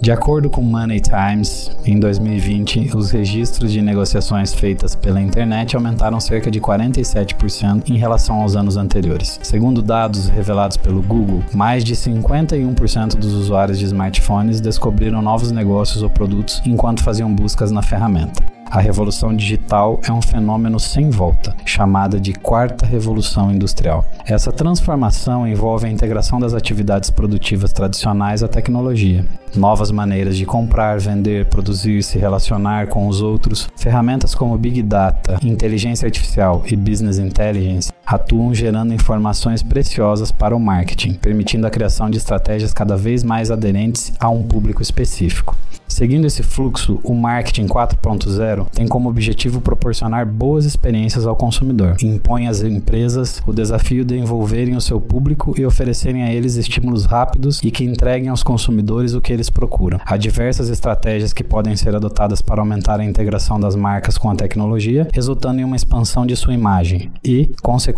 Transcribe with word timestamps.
De 0.00 0.12
acordo 0.12 0.50
com 0.50 0.60
Money 0.62 1.00
Times, 1.00 1.70
em 1.84 1.98
2020, 1.98 2.94
os 2.94 3.10
registros 3.10 3.72
de 3.72 3.80
negociações 3.80 4.52
feitas 4.52 4.94
pela 4.94 5.20
internet 5.20 5.76
aumentaram 5.76 6.20
cerca 6.20 6.50
de 6.50 6.60
47% 6.60 7.90
em 7.90 7.96
relação 7.96 8.42
aos 8.42 8.54
anos 8.54 8.76
anteriores. 8.76 9.38
Segundo 9.42 9.80
dados 9.80 10.28
revelados 10.28 10.76
pelo 10.76 11.02
Google, 11.02 11.42
mais 11.54 11.82
de 11.82 11.94
51% 11.94 13.16
dos 13.16 13.32
usuários 13.32 13.78
de 13.78 13.86
smartphones 13.86 14.60
descobriram 14.60 15.22
novos 15.22 15.50
negócios 15.50 16.02
ou 16.02 16.10
produtos 16.10 16.60
enquanto 16.66 17.02
faziam 17.02 17.34
buscas 17.34 17.70
na 17.70 17.82
ferramenta. 17.82 18.53
A 18.70 18.80
revolução 18.80 19.34
digital 19.34 20.00
é 20.02 20.12
um 20.12 20.20
fenômeno 20.20 20.80
sem 20.80 21.10
volta, 21.10 21.54
chamada 21.64 22.18
de 22.18 22.32
quarta 22.32 22.84
revolução 22.84 23.52
industrial. 23.52 24.04
Essa 24.26 24.50
transformação 24.50 25.46
envolve 25.46 25.86
a 25.86 25.90
integração 25.90 26.40
das 26.40 26.54
atividades 26.54 27.10
produtivas 27.10 27.72
tradicionais 27.72 28.42
à 28.42 28.48
tecnologia, 28.48 29.24
novas 29.54 29.90
maneiras 29.90 30.36
de 30.36 30.44
comprar, 30.44 30.98
vender, 30.98 31.46
produzir, 31.46 32.02
se 32.02 32.18
relacionar 32.18 32.88
com 32.88 33.06
os 33.06 33.22
outros. 33.22 33.68
Ferramentas 33.76 34.34
como 34.34 34.58
Big 34.58 34.82
Data, 34.82 35.38
inteligência 35.42 36.06
artificial 36.06 36.62
e 36.66 36.74
business 36.74 37.18
intelligence 37.18 37.92
atuam 38.06 38.54
gerando 38.54 38.94
informações 38.94 39.62
preciosas 39.62 40.30
para 40.30 40.54
o 40.54 40.60
marketing, 40.60 41.14
permitindo 41.14 41.66
a 41.66 41.70
criação 41.70 42.10
de 42.10 42.18
estratégias 42.18 42.72
cada 42.72 42.96
vez 42.96 43.22
mais 43.22 43.50
aderentes 43.50 44.12
a 44.18 44.28
um 44.28 44.42
público 44.42 44.82
específico. 44.82 45.56
Seguindo 45.86 46.26
esse 46.26 46.42
fluxo, 46.42 46.98
o 47.04 47.14
marketing 47.14 47.66
4.0 47.66 48.66
tem 48.70 48.88
como 48.88 49.08
objetivo 49.08 49.60
proporcionar 49.60 50.26
boas 50.26 50.64
experiências 50.64 51.26
ao 51.26 51.36
consumidor. 51.36 51.96
Impõe 52.02 52.48
às 52.48 52.62
empresas 52.62 53.40
o 53.46 53.52
desafio 53.52 54.04
de 54.04 54.18
envolverem 54.18 54.74
o 54.74 54.80
seu 54.80 55.00
público 55.00 55.54
e 55.56 55.64
oferecerem 55.64 56.24
a 56.24 56.32
eles 56.32 56.56
estímulos 56.56 57.04
rápidos 57.04 57.60
e 57.62 57.70
que 57.70 57.84
entreguem 57.84 58.28
aos 58.28 58.42
consumidores 58.42 59.14
o 59.14 59.20
que 59.20 59.32
eles 59.32 59.48
procuram. 59.48 60.00
Há 60.04 60.16
diversas 60.16 60.68
estratégias 60.68 61.32
que 61.32 61.44
podem 61.44 61.76
ser 61.76 61.94
adotadas 61.94 62.42
para 62.42 62.60
aumentar 62.60 62.98
a 62.98 63.04
integração 63.04 63.60
das 63.60 63.76
marcas 63.76 64.18
com 64.18 64.30
a 64.30 64.34
tecnologia, 64.34 65.06
resultando 65.12 65.60
em 65.60 65.64
uma 65.64 65.76
expansão 65.76 66.26
de 66.26 66.34
sua 66.34 66.54
imagem 66.54 67.12
e, 67.22 67.52
consequentemente, 67.62 67.93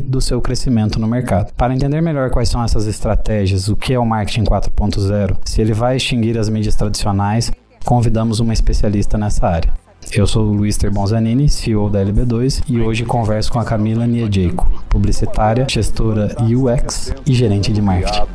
do 0.00 0.20
seu 0.20 0.40
crescimento 0.40 0.98
no 0.98 1.06
mercado. 1.06 1.52
Para 1.54 1.74
entender 1.74 2.00
melhor 2.00 2.30
quais 2.30 2.48
são 2.48 2.62
essas 2.62 2.86
estratégias, 2.86 3.68
o 3.68 3.76
que 3.76 3.92
é 3.92 3.98
o 3.98 4.06
marketing 4.06 4.44
4.0, 4.44 5.36
se 5.44 5.60
ele 5.60 5.72
vai 5.72 5.96
extinguir 5.96 6.38
as 6.38 6.48
mídias 6.48 6.74
tradicionais 6.74 7.50
convidamos 7.88 8.38
uma 8.38 8.52
especialista 8.52 9.16
nessa 9.16 9.46
área. 9.46 9.72
Eu 10.12 10.26
sou 10.26 10.46
o 10.46 10.52
Luiz 10.52 10.76
Terbonzanini, 10.76 11.48
CEO 11.48 11.88
da 11.88 12.04
LB2, 12.04 12.64
e 12.68 12.80
hoje 12.80 13.04
converso 13.04 13.50
com 13.50 13.58
a 13.58 13.64
Camila 13.64 14.06
Niejeiko, 14.06 14.70
publicitária, 14.90 15.66
gestora 15.68 16.36
UX 16.40 17.14
e 17.26 17.32
gerente 17.32 17.72
de 17.72 17.80
marketing. 17.80 18.26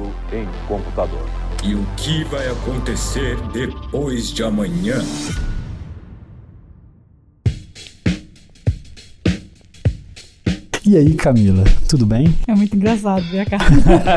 E 1.64 1.76
o 1.76 1.86
que 1.96 2.24
vai 2.26 2.48
acontecer 2.48 3.38
depois 3.54 4.32
de 4.32 4.44
amanhã? 4.44 5.04
E 10.86 10.98
aí, 10.98 11.14
Camila, 11.14 11.64
tudo 11.88 12.06
bem? 12.06 12.36
É 12.46 12.54
muito 12.54 12.76
engraçado 12.76 13.24
ver 13.32 13.40
a 13.40 13.46
cara 13.46 13.64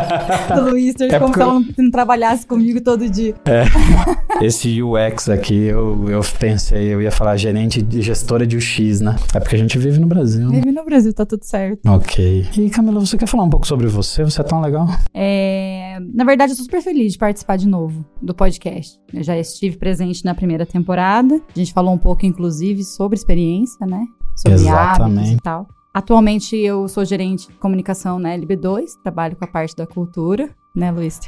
do 0.57 0.71
Luiz, 0.71 0.97
é 1.01 1.17
como 1.17 1.33
se 1.33 1.41
ela 1.41 1.63
não 1.79 1.91
trabalhasse 1.93 2.45
comigo 2.45 2.81
todo 2.81 3.09
dia. 3.09 3.37
É. 3.45 4.45
Esse 4.45 4.83
UX 4.83 5.29
aqui, 5.29 5.55
eu, 5.55 6.09
eu 6.09 6.21
pensei, 6.41 6.93
eu 6.93 7.01
ia 7.01 7.13
falar 7.13 7.37
gerente 7.37 7.81
de 7.81 8.03
gestora 8.03 8.45
de 8.45 8.57
UX, 8.57 9.01
né? 9.01 9.15
É 9.33 9.39
porque 9.39 9.55
a 9.55 9.59
gente 9.59 9.79
vive 9.79 10.01
no 10.01 10.09
Brasil. 10.09 10.51
Vive 10.51 10.73
no 10.73 10.85
Brasil, 10.85 11.15
tá 11.15 11.25
tudo 11.25 11.45
certo. 11.45 11.89
Ok. 11.89 12.49
E 12.59 12.69
Camila, 12.69 12.99
você 12.99 13.17
quer 13.17 13.29
falar 13.29 13.45
um 13.45 13.51
pouco 13.51 13.67
sobre 13.67 13.87
você? 13.87 14.25
Você 14.25 14.41
é 14.41 14.45
tão 14.45 14.61
legal? 14.61 14.89
É... 15.15 15.99
Na 16.13 16.25
verdade, 16.25 16.53
eu 16.53 16.57
tô 16.57 16.65
super 16.65 16.83
feliz 16.83 17.13
de 17.13 17.19
participar 17.19 17.57
de 17.57 17.69
novo 17.69 18.05
do 18.21 18.35
podcast. 18.35 18.99
Eu 19.15 19.23
já 19.23 19.39
estive 19.39 19.77
presente 19.77 20.25
na 20.25 20.35
primeira 20.35 20.67
temporada. 20.67 21.41
A 21.55 21.59
gente 21.59 21.73
falou 21.73 21.95
um 21.95 21.99
pouco, 21.99 22.27
inclusive, 22.27 22.83
sobre 22.83 23.17
experiência, 23.17 23.87
né? 23.87 24.05
Sobre 24.37 24.59
Exatamente. 24.59 25.33
e 25.33 25.41
tal. 25.41 25.67
Atualmente 25.93 26.55
eu 26.55 26.87
sou 26.89 27.07
gerente 27.07 27.49
de 27.49 27.55
comunicação 27.55 28.19
na 28.19 28.29
LB2, 28.37 29.01
trabalho 29.03 29.35
com 29.35 29.45
a 29.47 29.49
parte 29.49 29.75
da 29.75 29.87
cultura, 29.87 30.51
né, 30.75 30.91
Luiz? 30.91 31.19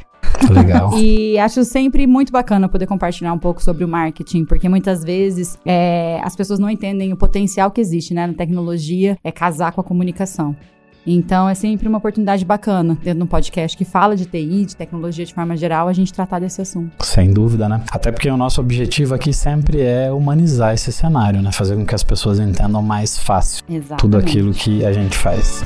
Legal. 0.50 0.92
e 0.98 1.38
acho 1.38 1.64
sempre 1.64 2.06
muito 2.06 2.30
bacana 2.30 2.68
poder 2.68 2.86
compartilhar 2.86 3.32
um 3.32 3.38
pouco 3.38 3.62
sobre 3.62 3.82
o 3.82 3.88
marketing, 3.88 4.44
porque 4.44 4.68
muitas 4.68 5.02
vezes 5.02 5.58
é, 5.64 6.20
as 6.22 6.36
pessoas 6.36 6.58
não 6.58 6.68
entendem 6.68 7.12
o 7.14 7.16
potencial 7.16 7.70
que 7.70 7.80
existe 7.80 8.12
né, 8.12 8.26
na 8.26 8.34
tecnologia, 8.34 9.16
é 9.24 9.32
casar 9.32 9.72
com 9.72 9.80
a 9.80 9.84
comunicação. 9.84 10.54
Então 11.06 11.48
é 11.48 11.54
sempre 11.54 11.88
uma 11.88 11.98
oportunidade 11.98 12.44
bacana, 12.44 12.96
dentro 13.02 13.20
de 13.20 13.24
um 13.24 13.26
podcast 13.26 13.76
que 13.76 13.84
fala 13.84 14.16
de 14.16 14.26
TI, 14.26 14.66
de 14.66 14.76
tecnologia 14.76 15.24
de 15.24 15.32
forma 15.32 15.56
geral, 15.56 15.88
a 15.88 15.92
gente 15.92 16.12
tratar 16.12 16.38
desse 16.38 16.60
assunto. 16.60 17.04
Sem 17.04 17.32
dúvida, 17.32 17.68
né? 17.68 17.82
Até 17.90 18.12
porque 18.12 18.30
o 18.30 18.36
nosso 18.36 18.60
objetivo 18.60 19.14
aqui 19.14 19.32
sempre 19.32 19.80
é 19.80 20.12
humanizar 20.12 20.74
esse 20.74 20.92
cenário, 20.92 21.40
né? 21.40 21.50
Fazer 21.52 21.76
com 21.76 21.86
que 21.86 21.94
as 21.94 22.04
pessoas 22.04 22.38
entendam 22.38 22.82
mais 22.82 23.18
fácil 23.18 23.64
Exatamente. 23.68 24.00
tudo 24.00 24.16
aquilo 24.16 24.52
que 24.52 24.84
a 24.84 24.92
gente 24.92 25.16
faz. 25.16 25.64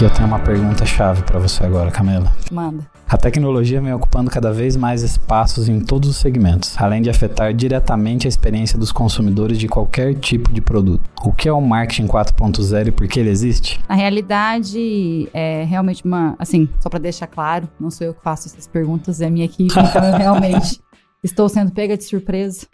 E 0.00 0.04
eu 0.04 0.10
tenho 0.10 0.26
uma 0.26 0.38
pergunta 0.38 0.84
chave 0.84 1.22
para 1.22 1.38
você 1.38 1.64
agora, 1.64 1.90
Camila. 1.90 2.32
Manda. 2.50 2.84
A 3.08 3.16
tecnologia 3.16 3.80
vem 3.80 3.92
ocupando 3.92 4.30
cada 4.30 4.52
vez 4.52 4.74
mais 4.74 5.02
espaços 5.02 5.68
em 5.68 5.80
todos 5.80 6.08
os 6.08 6.16
segmentos, 6.16 6.74
além 6.78 7.02
de 7.02 7.10
afetar 7.10 7.52
diretamente 7.52 8.26
a 8.26 8.28
experiência 8.28 8.78
dos 8.78 8.90
consumidores 8.90 9.58
de 9.58 9.68
qualquer 9.68 10.14
tipo 10.14 10.50
de 10.50 10.60
produto. 10.60 11.08
O 11.22 11.32
que 11.32 11.46
é 11.48 11.52
o 11.52 11.60
marketing 11.60 12.06
4.0 12.06 12.88
e 12.88 12.90
por 12.90 13.06
que 13.06 13.20
ele 13.20 13.28
existe? 13.28 13.78
Na 13.88 13.94
realidade, 13.94 15.28
é 15.34 15.64
realmente 15.64 16.04
uma. 16.04 16.34
Assim, 16.38 16.68
só 16.80 16.88
para 16.88 16.98
deixar 16.98 17.26
claro, 17.26 17.68
não 17.78 17.90
sou 17.90 18.06
eu 18.06 18.14
que 18.14 18.22
faço 18.22 18.48
essas 18.48 18.66
perguntas, 18.66 19.20
é 19.20 19.26
a 19.26 19.30
minha 19.30 19.44
equipe, 19.44 19.72
então 19.78 20.04
eu 20.04 20.16
realmente 20.16 20.80
estou 21.22 21.48
sendo 21.48 21.70
pega 21.70 21.96
de 21.96 22.04
surpresa. 22.04 22.66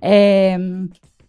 É, 0.00 0.56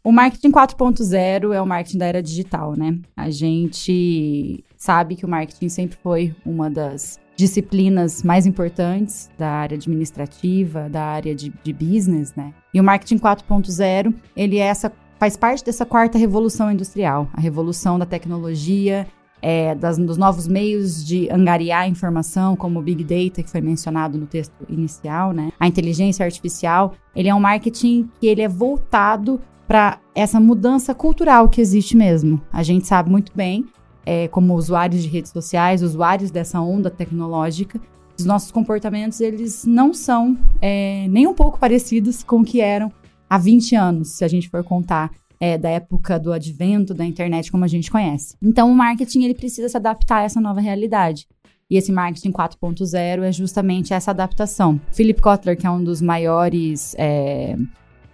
o 0.03 0.11
marketing 0.11 0.51
4.0 0.51 1.53
é 1.53 1.61
o 1.61 1.65
marketing 1.65 1.97
da 1.97 2.05
era 2.05 2.23
digital, 2.23 2.75
né? 2.77 2.97
A 3.15 3.29
gente 3.29 4.63
sabe 4.83 5.15
que 5.15 5.25
o 5.25 5.29
marketing 5.29 5.69
sempre 5.69 5.97
foi 6.03 6.35
uma 6.45 6.69
das 6.69 7.17
disciplinas 7.37 8.21
mais 8.21 8.45
importantes 8.45 9.31
da 9.37 9.49
área 9.49 9.77
administrativa, 9.77 10.89
da 10.89 11.01
área 11.01 11.33
de, 11.33 11.53
de 11.63 11.71
business, 11.71 12.35
né? 12.35 12.53
E 12.73 12.81
o 12.81 12.83
marketing 12.83 13.17
4.0, 13.17 14.13
ele 14.35 14.57
é 14.57 14.65
essa, 14.65 14.91
faz 15.17 15.37
parte 15.37 15.63
dessa 15.63 15.85
quarta 15.85 16.17
revolução 16.17 16.69
industrial, 16.69 17.29
a 17.33 17.39
revolução 17.39 17.97
da 17.97 18.05
tecnologia, 18.05 19.07
é, 19.41 19.73
das, 19.73 19.97
dos 19.97 20.17
novos 20.17 20.49
meios 20.49 21.05
de 21.05 21.29
angariar 21.31 21.87
informação, 21.87 22.53
como 22.57 22.79
o 22.79 22.83
Big 22.83 23.05
Data, 23.05 23.41
que 23.41 23.49
foi 23.49 23.61
mencionado 23.61 24.17
no 24.17 24.25
texto 24.25 24.65
inicial, 24.67 25.31
né? 25.31 25.53
A 25.57 25.65
inteligência 25.65 26.25
artificial, 26.25 26.93
ele 27.15 27.29
é 27.29 27.33
um 27.33 27.39
marketing 27.39 28.09
que 28.19 28.27
ele 28.27 28.41
é 28.41 28.49
voltado 28.49 29.39
para 29.65 29.97
essa 30.13 30.41
mudança 30.41 30.93
cultural 30.93 31.47
que 31.47 31.61
existe 31.61 31.95
mesmo. 31.95 32.41
A 32.51 32.61
gente 32.63 32.85
sabe 32.85 33.09
muito 33.09 33.31
bem 33.33 33.65
é, 34.05 34.27
como 34.27 34.55
usuários 34.55 35.01
de 35.03 35.09
redes 35.09 35.31
sociais, 35.31 35.81
usuários 35.81 36.31
dessa 36.31 36.59
onda 36.59 36.89
tecnológica, 36.89 37.79
os 38.17 38.25
nossos 38.25 38.51
comportamentos 38.51 39.19
eles 39.19 39.65
não 39.65 39.93
são 39.93 40.37
é, 40.61 41.07
nem 41.09 41.25
um 41.25 41.33
pouco 41.33 41.59
parecidos 41.59 42.23
com 42.23 42.41
o 42.41 42.45
que 42.45 42.61
eram 42.61 42.91
há 43.29 43.37
20 43.37 43.75
anos, 43.75 44.09
se 44.09 44.23
a 44.23 44.27
gente 44.27 44.49
for 44.49 44.63
contar 44.63 45.11
é, 45.39 45.57
da 45.57 45.69
época 45.69 46.19
do 46.19 46.31
advento 46.31 46.93
da 46.93 47.03
internet 47.03 47.51
como 47.51 47.65
a 47.65 47.67
gente 47.67 47.91
conhece. 47.91 48.35
Então 48.41 48.71
o 48.71 48.75
marketing 48.75 49.23
ele 49.23 49.33
precisa 49.33 49.67
se 49.67 49.75
adaptar 49.75 50.19
a 50.19 50.23
essa 50.23 50.39
nova 50.39 50.61
realidade. 50.61 51.27
E 51.69 51.77
esse 51.77 51.91
marketing 51.91 52.31
4.0 52.31 53.23
é 53.23 53.31
justamente 53.31 53.93
essa 53.93 54.11
adaptação. 54.11 54.79
Philip 54.91 55.19
Kotler, 55.21 55.57
que 55.57 55.65
é 55.65 55.71
um 55.71 55.83
dos 55.83 56.01
maiores 56.01 56.95
é, 56.99 57.55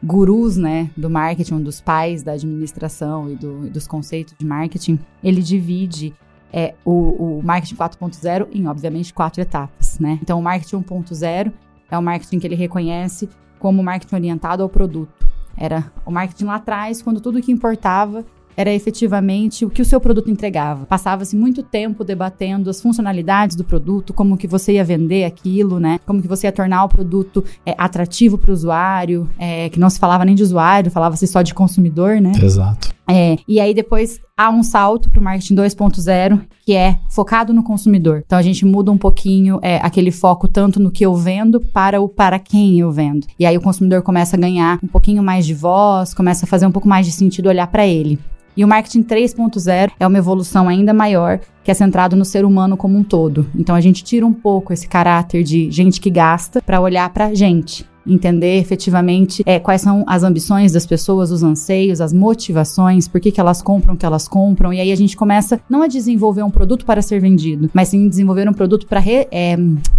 gurus, 0.04 0.58
né, 0.58 0.90
do 0.96 1.10
marketing, 1.10 1.56
um 1.56 1.62
dos 1.62 1.82
pais 1.82 2.24
da 2.24 2.34
administração 2.34 3.30
e 3.30 3.36
do, 3.36 3.70
dos 3.70 3.86
conceitos 3.86 4.34
de 4.38 4.46
marketing, 4.46 4.98
ele 5.24 5.42
divide 5.42 6.14
é, 6.52 6.74
o, 6.86 7.40
o 7.40 7.44
marketing 7.44 7.76
4.0 7.76 8.48
em, 8.52 8.68
obviamente, 8.68 9.14
quatro 9.14 9.42
etapas, 9.42 10.00
né? 10.00 10.18
Então, 10.22 10.40
o 10.40 10.41
marketing 10.41 10.78
1.0 10.78 11.53
é 11.91 11.97
o 11.97 12.02
marketing 12.02 12.40
que 12.40 12.47
ele 12.47 12.56
reconhece 12.56 13.29
como 13.59 13.84
marketing 13.84 14.16
orientado 14.16 14.64
ao 14.64 14.70
produto. 14.70 15.28
Era 15.56 15.91
o 16.06 16.12
marketing 16.12 16.46
lá 16.46 16.56
atrás, 16.56 17.02
quando 17.02 17.20
tudo 17.20 17.41
que 17.41 17.52
importava 17.52 18.26
era 18.59 18.73
efetivamente 18.73 19.64
o 19.64 19.70
que 19.70 19.82
o 19.82 19.85
seu 19.85 20.02
produto 20.02 20.29
entregava. 20.29 20.85
Passava-se 20.85 21.34
muito 21.34 21.64
tempo 21.64 22.03
debatendo 22.03 22.70
as 22.70 22.82
funcionalidades 22.82 23.56
do 23.56 23.64
produto, 23.64 24.14
como 24.14 24.35
que 24.35 24.47
você 24.47 24.73
ia 24.73 24.84
vender 24.84 25.23
aquilo, 25.23 25.79
né? 25.79 25.97
Como 26.06 26.22
que 26.22 26.28
você 26.28 26.46
ia 26.46 26.52
tornar 26.52 26.84
o 26.84 26.90
produto 26.90 27.41
é, 27.66 27.73
atrativo 27.78 28.38
para 28.38 28.52
o 28.52 28.53
usuário, 28.53 29.29
é, 29.40 29.70
que 29.70 29.79
não 29.79 29.90
se 29.90 29.97
falava 29.97 30.26
nem 30.26 30.35
de 30.35 30.44
usuário, 30.44 30.91
falava-se 30.91 31.26
só 31.26 31.41
de 31.41 31.53
consumidor, 31.53 32.20
né? 32.20 32.34
Exato. 32.44 32.94
É, 33.09 33.38
e 33.47 33.59
aí 33.59 33.73
depois 33.73 34.20
há 34.38 34.52
um 34.52 34.61
salto 34.61 35.09
para 35.09 35.20
o 35.20 35.23
marketing 35.23 35.56
2.0, 35.56 36.41
que 36.64 36.76
é 36.76 37.00
focado 37.09 37.53
no 37.53 37.64
consumidor. 37.64 38.22
Então 38.23 38.38
a 38.38 38.41
gente 38.44 38.66
muda 38.66 38.91
um 38.91 38.97
pouquinho 38.97 39.59
é, 39.64 39.78
aquele 39.78 40.11
foco 40.11 40.47
tanto 40.47 40.79
no 40.79 40.91
que 40.91 41.06
eu 41.06 41.16
vendo 41.16 41.59
para 41.59 42.00
o 42.00 42.08
para 42.08 42.38
quem 42.38 42.79
eu 42.79 42.91
vendo. 42.91 43.26
E 43.40 43.46
aí 43.46 43.58
o 43.58 43.61
consumidor 43.61 44.03
começa 44.03 44.35
a 44.35 44.40
ganhar 44.40 44.79
um 44.84 44.88
pouquinho 44.88 45.23
mais 45.23 45.46
de 45.46 45.56
voz, 45.56 46.14
começa 46.14 46.46
a 46.46 46.47
fazer 46.47 46.67
um 46.67 46.72
pouco 46.72 46.88
mais 46.88 47.06
de 47.06 47.11
sentido 47.11 47.50
olhar 47.50 47.67
para 47.67 47.88
ele. 47.88 48.20
E 48.56 48.64
o 48.64 48.67
marketing 48.67 49.03
3.0 49.03 49.91
é 50.00 50.06
uma 50.06 50.17
evolução 50.17 50.67
ainda 50.67 50.94
maior, 50.94 51.40
que 51.64 51.72
é 51.72 51.73
centrado 51.73 52.16
no 52.16 52.26
ser 52.26 52.44
humano 52.44 52.76
como 52.76 52.97
um 52.97 53.03
todo. 53.03 53.47
Então 53.56 53.73
a 53.73 53.82
gente 53.82 54.03
tira 54.03 54.26
um 54.26 54.34
pouco 54.34 54.73
esse 54.73 54.88
caráter 54.88 55.44
de 55.44 55.72
gente 55.72 56.00
que 56.02 56.09
gasta 56.09 56.61
para 56.61 56.82
olhar 56.82 57.09
para 57.09 57.34
gente 57.34 57.85
entender 58.05 58.57
efetivamente 58.57 59.43
é, 59.46 59.59
quais 59.59 59.81
são 59.81 60.03
as 60.07 60.23
ambições 60.23 60.72
das 60.72 60.85
pessoas, 60.85 61.31
os 61.31 61.43
anseios, 61.43 62.01
as 62.01 62.13
motivações, 62.13 63.07
por 63.07 63.19
que, 63.19 63.31
que 63.31 63.40
elas 63.40 63.61
compram 63.61 63.93
o 63.93 63.97
que 63.97 64.05
elas 64.05 64.28
compram. 64.28 64.73
E 64.73 64.79
aí 64.79 64.91
a 64.91 64.96
gente 64.96 65.16
começa 65.16 65.59
não 65.69 65.81
a 65.81 65.87
desenvolver 65.87 66.43
um 66.43 66.51
produto 66.51 66.85
para 66.85 67.01
ser 67.01 67.19
vendido, 67.19 67.69
mas 67.73 67.90
sim 67.90 68.07
desenvolver 68.07 68.47
um 68.49 68.53
produto 68.53 68.85
para 68.87 68.99
re, 68.99 69.28
é, 69.31 69.57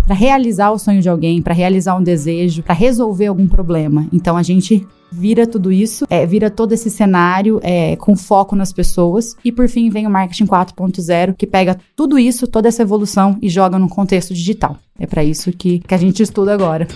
realizar 0.08 0.70
o 0.70 0.78
sonho 0.78 1.00
de 1.00 1.08
alguém, 1.08 1.42
para 1.42 1.54
realizar 1.54 1.96
um 1.96 2.02
desejo, 2.02 2.62
para 2.62 2.74
resolver 2.74 3.26
algum 3.26 3.46
problema. 3.46 4.06
Então 4.12 4.36
a 4.36 4.42
gente 4.42 4.86
vira 5.10 5.46
tudo 5.46 5.72
isso, 5.72 6.06
é, 6.08 6.24
vira 6.24 6.50
todo 6.50 6.72
esse 6.72 6.88
cenário 6.88 7.60
é, 7.62 7.96
com 7.96 8.16
foco 8.16 8.54
nas 8.54 8.72
pessoas. 8.72 9.36
E 9.44 9.50
por 9.50 9.68
fim 9.68 9.90
vem 9.90 10.06
o 10.06 10.10
marketing 10.10 10.46
4.0, 10.46 11.34
que 11.36 11.46
pega 11.46 11.78
tudo 11.96 12.18
isso, 12.18 12.46
toda 12.46 12.68
essa 12.68 12.82
evolução 12.82 13.36
e 13.42 13.48
joga 13.48 13.78
no 13.78 13.88
contexto 13.88 14.32
digital. 14.32 14.76
É 14.98 15.06
para 15.06 15.24
isso 15.24 15.50
que, 15.52 15.80
que 15.80 15.94
a 15.94 15.98
gente 15.98 16.22
estuda 16.22 16.52
agora. 16.52 16.86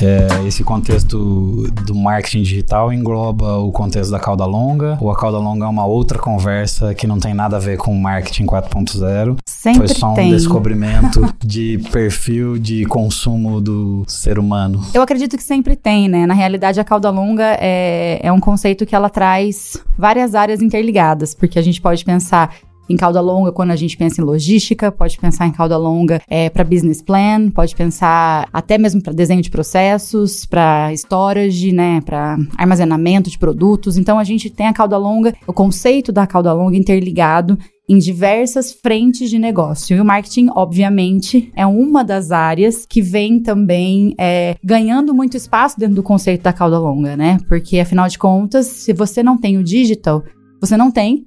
É, 0.00 0.46
esse 0.46 0.64
contexto 0.64 1.70
do 1.84 1.94
marketing 1.94 2.42
digital 2.42 2.92
engloba 2.92 3.58
o 3.58 3.70
contexto 3.70 4.10
da 4.10 4.18
cauda 4.18 4.44
longa, 4.44 4.98
ou 5.00 5.10
a 5.10 5.16
cauda 5.16 5.38
longa 5.38 5.64
é 5.64 5.68
uma 5.68 5.86
outra 5.86 6.18
conversa 6.18 6.94
que 6.94 7.06
não 7.06 7.18
tem 7.18 7.34
nada 7.34 7.56
a 7.56 7.60
ver 7.60 7.76
com 7.76 7.94
marketing 7.94 8.46
4.0. 8.46 9.36
Sempre 9.46 9.86
Foi 9.86 9.96
só 9.96 10.12
um 10.12 10.14
tem. 10.14 10.30
descobrimento 10.30 11.34
de 11.44 11.78
perfil 11.90 12.58
de 12.58 12.84
consumo 12.86 13.60
do 13.60 14.04
ser 14.06 14.38
humano. 14.38 14.84
Eu 14.92 15.02
acredito 15.02 15.36
que 15.36 15.42
sempre 15.42 15.76
tem, 15.76 16.08
né? 16.08 16.26
Na 16.26 16.34
realidade, 16.34 16.80
a 16.80 16.84
cauda 16.84 17.10
longa 17.10 17.56
é, 17.60 18.20
é 18.22 18.32
um 18.32 18.40
conceito 18.40 18.84
que 18.84 18.94
ela 18.94 19.08
traz 19.08 19.76
várias 19.96 20.34
áreas 20.34 20.60
interligadas, 20.60 21.34
porque 21.34 21.58
a 21.58 21.62
gente 21.62 21.80
pode 21.80 22.04
pensar 22.04 22.54
em 22.88 22.96
cauda 22.96 23.20
longa 23.20 23.52
quando 23.52 23.70
a 23.70 23.76
gente 23.76 23.96
pensa 23.96 24.20
em 24.20 24.24
logística, 24.24 24.92
pode 24.92 25.18
pensar 25.18 25.46
em 25.46 25.52
cauda 25.52 25.76
longa 25.76 26.20
é, 26.28 26.50
para 26.50 26.64
business 26.64 27.00
plan, 27.00 27.50
pode 27.50 27.74
pensar 27.74 28.48
até 28.52 28.78
mesmo 28.78 29.02
para 29.02 29.12
desenho 29.12 29.42
de 29.42 29.50
processos, 29.50 30.44
para 30.44 30.92
storage, 30.94 31.72
né, 31.72 32.00
para 32.00 32.36
armazenamento 32.56 33.30
de 33.30 33.38
produtos. 33.38 33.96
Então 33.96 34.18
a 34.18 34.24
gente 34.24 34.50
tem 34.50 34.66
a 34.66 34.72
cauda 34.72 34.96
longa, 34.96 35.34
o 35.46 35.52
conceito 35.52 36.12
da 36.12 36.26
cauda 36.26 36.52
longa 36.52 36.76
interligado 36.76 37.58
em 37.88 37.98
diversas 37.98 38.72
frentes 38.72 39.28
de 39.28 39.38
negócio. 39.38 39.96
E 39.96 40.00
o 40.00 40.04
marketing, 40.04 40.48
obviamente, 40.54 41.52
é 41.54 41.66
uma 41.66 42.02
das 42.02 42.30
áreas 42.30 42.86
que 42.86 43.02
vem 43.02 43.40
também 43.40 44.14
é, 44.18 44.56
ganhando 44.64 45.14
muito 45.14 45.36
espaço 45.36 45.78
dentro 45.78 45.96
do 45.96 46.02
conceito 46.02 46.42
da 46.42 46.52
cauda 46.52 46.78
longa, 46.78 47.16
né? 47.16 47.38
Porque, 47.46 47.78
afinal 47.78 48.08
de 48.08 48.18
contas, 48.18 48.66
se 48.66 48.92
você 48.92 49.22
não 49.22 49.36
tem 49.36 49.58
o 49.58 49.62
digital, 49.62 50.22
você 50.60 50.78
não 50.78 50.90
tem 50.90 51.26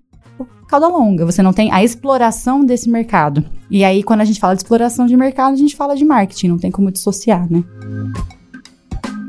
cauda 0.68 0.88
longa, 0.88 1.26
você 1.26 1.42
não 1.42 1.54
tem 1.54 1.72
a 1.72 1.84
exploração 1.84 2.66
desse 2.66 2.90
mercado. 2.90 3.44
E 3.70 3.84
aí, 3.84 4.04
quando 4.04 4.22
a 4.22 4.26
gente 4.26 4.40
fala 4.40 4.56
de 4.56 4.62
exploração 4.62 5.06
de 5.06 5.16
mercado, 5.16 5.54
a 5.54 5.58
gente 5.58 5.76
fala 5.76 5.96
de 5.96 6.06
marketing, 6.06 6.50
não 6.50 6.58
tem 6.58 6.72
como 6.72 6.92
dissociar, 6.92 7.52
né? 7.52 7.64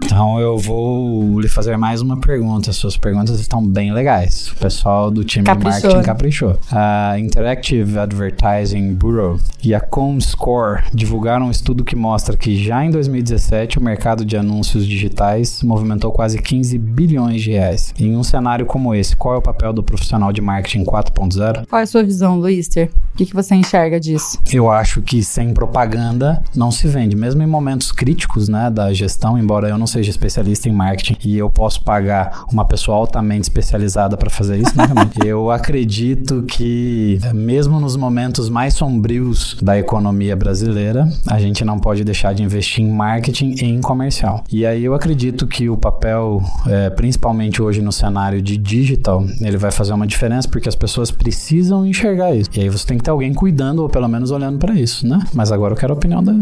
Então 0.08 0.40
eu 0.40 0.56
vou 0.56 1.38
lhe 1.38 1.48
fazer 1.48 1.76
mais 1.76 2.00
uma 2.00 2.16
pergunta. 2.16 2.70
As 2.70 2.76
suas 2.76 2.96
perguntas 2.96 3.38
estão 3.38 3.62
bem 3.62 3.92
legais. 3.92 4.48
O 4.48 4.56
pessoal 4.56 5.10
do 5.10 5.22
time 5.22 5.44
Caprichou. 5.44 5.80
de 5.80 5.86
marketing 5.86 6.06
caprichou. 6.06 6.58
A 6.72 7.18
Interactive 7.18 7.98
Advertising 7.98 8.94
Bureau 8.94 9.38
e 9.62 9.74
a 9.74 9.80
Comscore 9.80 10.84
divulgaram 10.94 11.48
um 11.48 11.50
estudo 11.50 11.84
que 11.84 11.94
mostra 11.94 12.38
que 12.38 12.56
já 12.56 12.82
em 12.82 12.90
2017 12.90 13.78
o 13.78 13.82
mercado 13.82 14.24
de 14.24 14.34
anúncios 14.34 14.86
digitais 14.86 15.62
movimentou 15.62 16.10
quase 16.10 16.40
15 16.40 16.78
bilhões 16.78 17.42
de 17.42 17.50
reais. 17.50 17.92
Em 17.98 18.16
um 18.16 18.24
cenário 18.24 18.64
como 18.64 18.94
esse, 18.94 19.14
qual 19.14 19.34
é 19.34 19.38
o 19.38 19.42
papel 19.42 19.74
do 19.74 19.82
profissional 19.82 20.32
de 20.32 20.40
marketing 20.40 20.84
4.0? 20.84 21.66
Qual 21.68 21.80
é 21.80 21.82
a 21.82 21.86
sua 21.86 22.02
visão, 22.02 22.40
Luister? 22.40 22.90
O 23.12 23.18
que, 23.18 23.26
que 23.26 23.34
você 23.34 23.54
enxerga 23.54 24.00
disso? 24.00 24.38
Eu 24.50 24.70
acho 24.70 25.02
que 25.02 25.22
sem 25.22 25.52
propaganda 25.52 26.42
não 26.54 26.70
se 26.70 26.88
vende, 26.88 27.14
mesmo 27.14 27.42
em 27.42 27.46
momentos 27.46 27.92
críticos, 27.92 28.48
né, 28.48 28.70
da 28.70 28.92
gestão, 28.94 29.36
embora 29.36 29.68
eu 29.68 29.76
não 29.76 29.86
seja 29.86 29.97
especialista 30.06 30.68
em 30.68 30.72
marketing 30.72 31.16
e 31.24 31.36
eu 31.36 31.50
posso 31.50 31.82
pagar 31.82 32.44
uma 32.52 32.64
pessoa 32.64 32.96
altamente 32.96 33.42
especializada 33.42 34.16
para 34.16 34.30
fazer 34.30 34.58
isso, 34.58 34.76
né, 34.76 34.84
eu 35.24 35.50
acredito 35.50 36.42
que 36.42 37.18
mesmo 37.34 37.80
nos 37.80 37.96
momentos 37.96 38.48
mais 38.48 38.74
sombrios 38.74 39.56
da 39.60 39.78
economia 39.78 40.36
brasileira, 40.36 41.08
a 41.26 41.38
gente 41.38 41.64
não 41.64 41.78
pode 41.78 42.04
deixar 42.04 42.32
de 42.32 42.42
investir 42.42 42.84
em 42.84 42.90
marketing 42.90 43.54
e 43.60 43.64
em 43.64 43.80
comercial. 43.80 44.44
E 44.50 44.64
aí 44.66 44.84
eu 44.84 44.94
acredito 44.94 45.46
que 45.46 45.68
o 45.68 45.76
papel, 45.76 46.42
é, 46.66 46.90
principalmente 46.90 47.62
hoje 47.62 47.80
no 47.80 47.92
cenário 47.92 48.40
de 48.40 48.56
digital, 48.56 49.24
ele 49.40 49.56
vai 49.56 49.70
fazer 49.70 49.92
uma 49.92 50.06
diferença 50.06 50.48
porque 50.48 50.68
as 50.68 50.74
pessoas 50.74 51.10
precisam 51.10 51.86
enxergar 51.86 52.34
isso. 52.34 52.50
E 52.54 52.60
aí 52.60 52.68
você 52.68 52.86
tem 52.86 52.98
que 52.98 53.04
ter 53.04 53.10
alguém 53.10 53.32
cuidando 53.32 53.82
ou 53.82 53.88
pelo 53.88 54.08
menos 54.08 54.30
olhando 54.30 54.58
para 54.58 54.74
isso, 54.74 55.06
né? 55.06 55.20
Mas 55.32 55.52
agora 55.52 55.74
eu 55.74 55.76
quero 55.76 55.92
a 55.92 55.96
opinião 55.96 56.22
da 56.22 56.32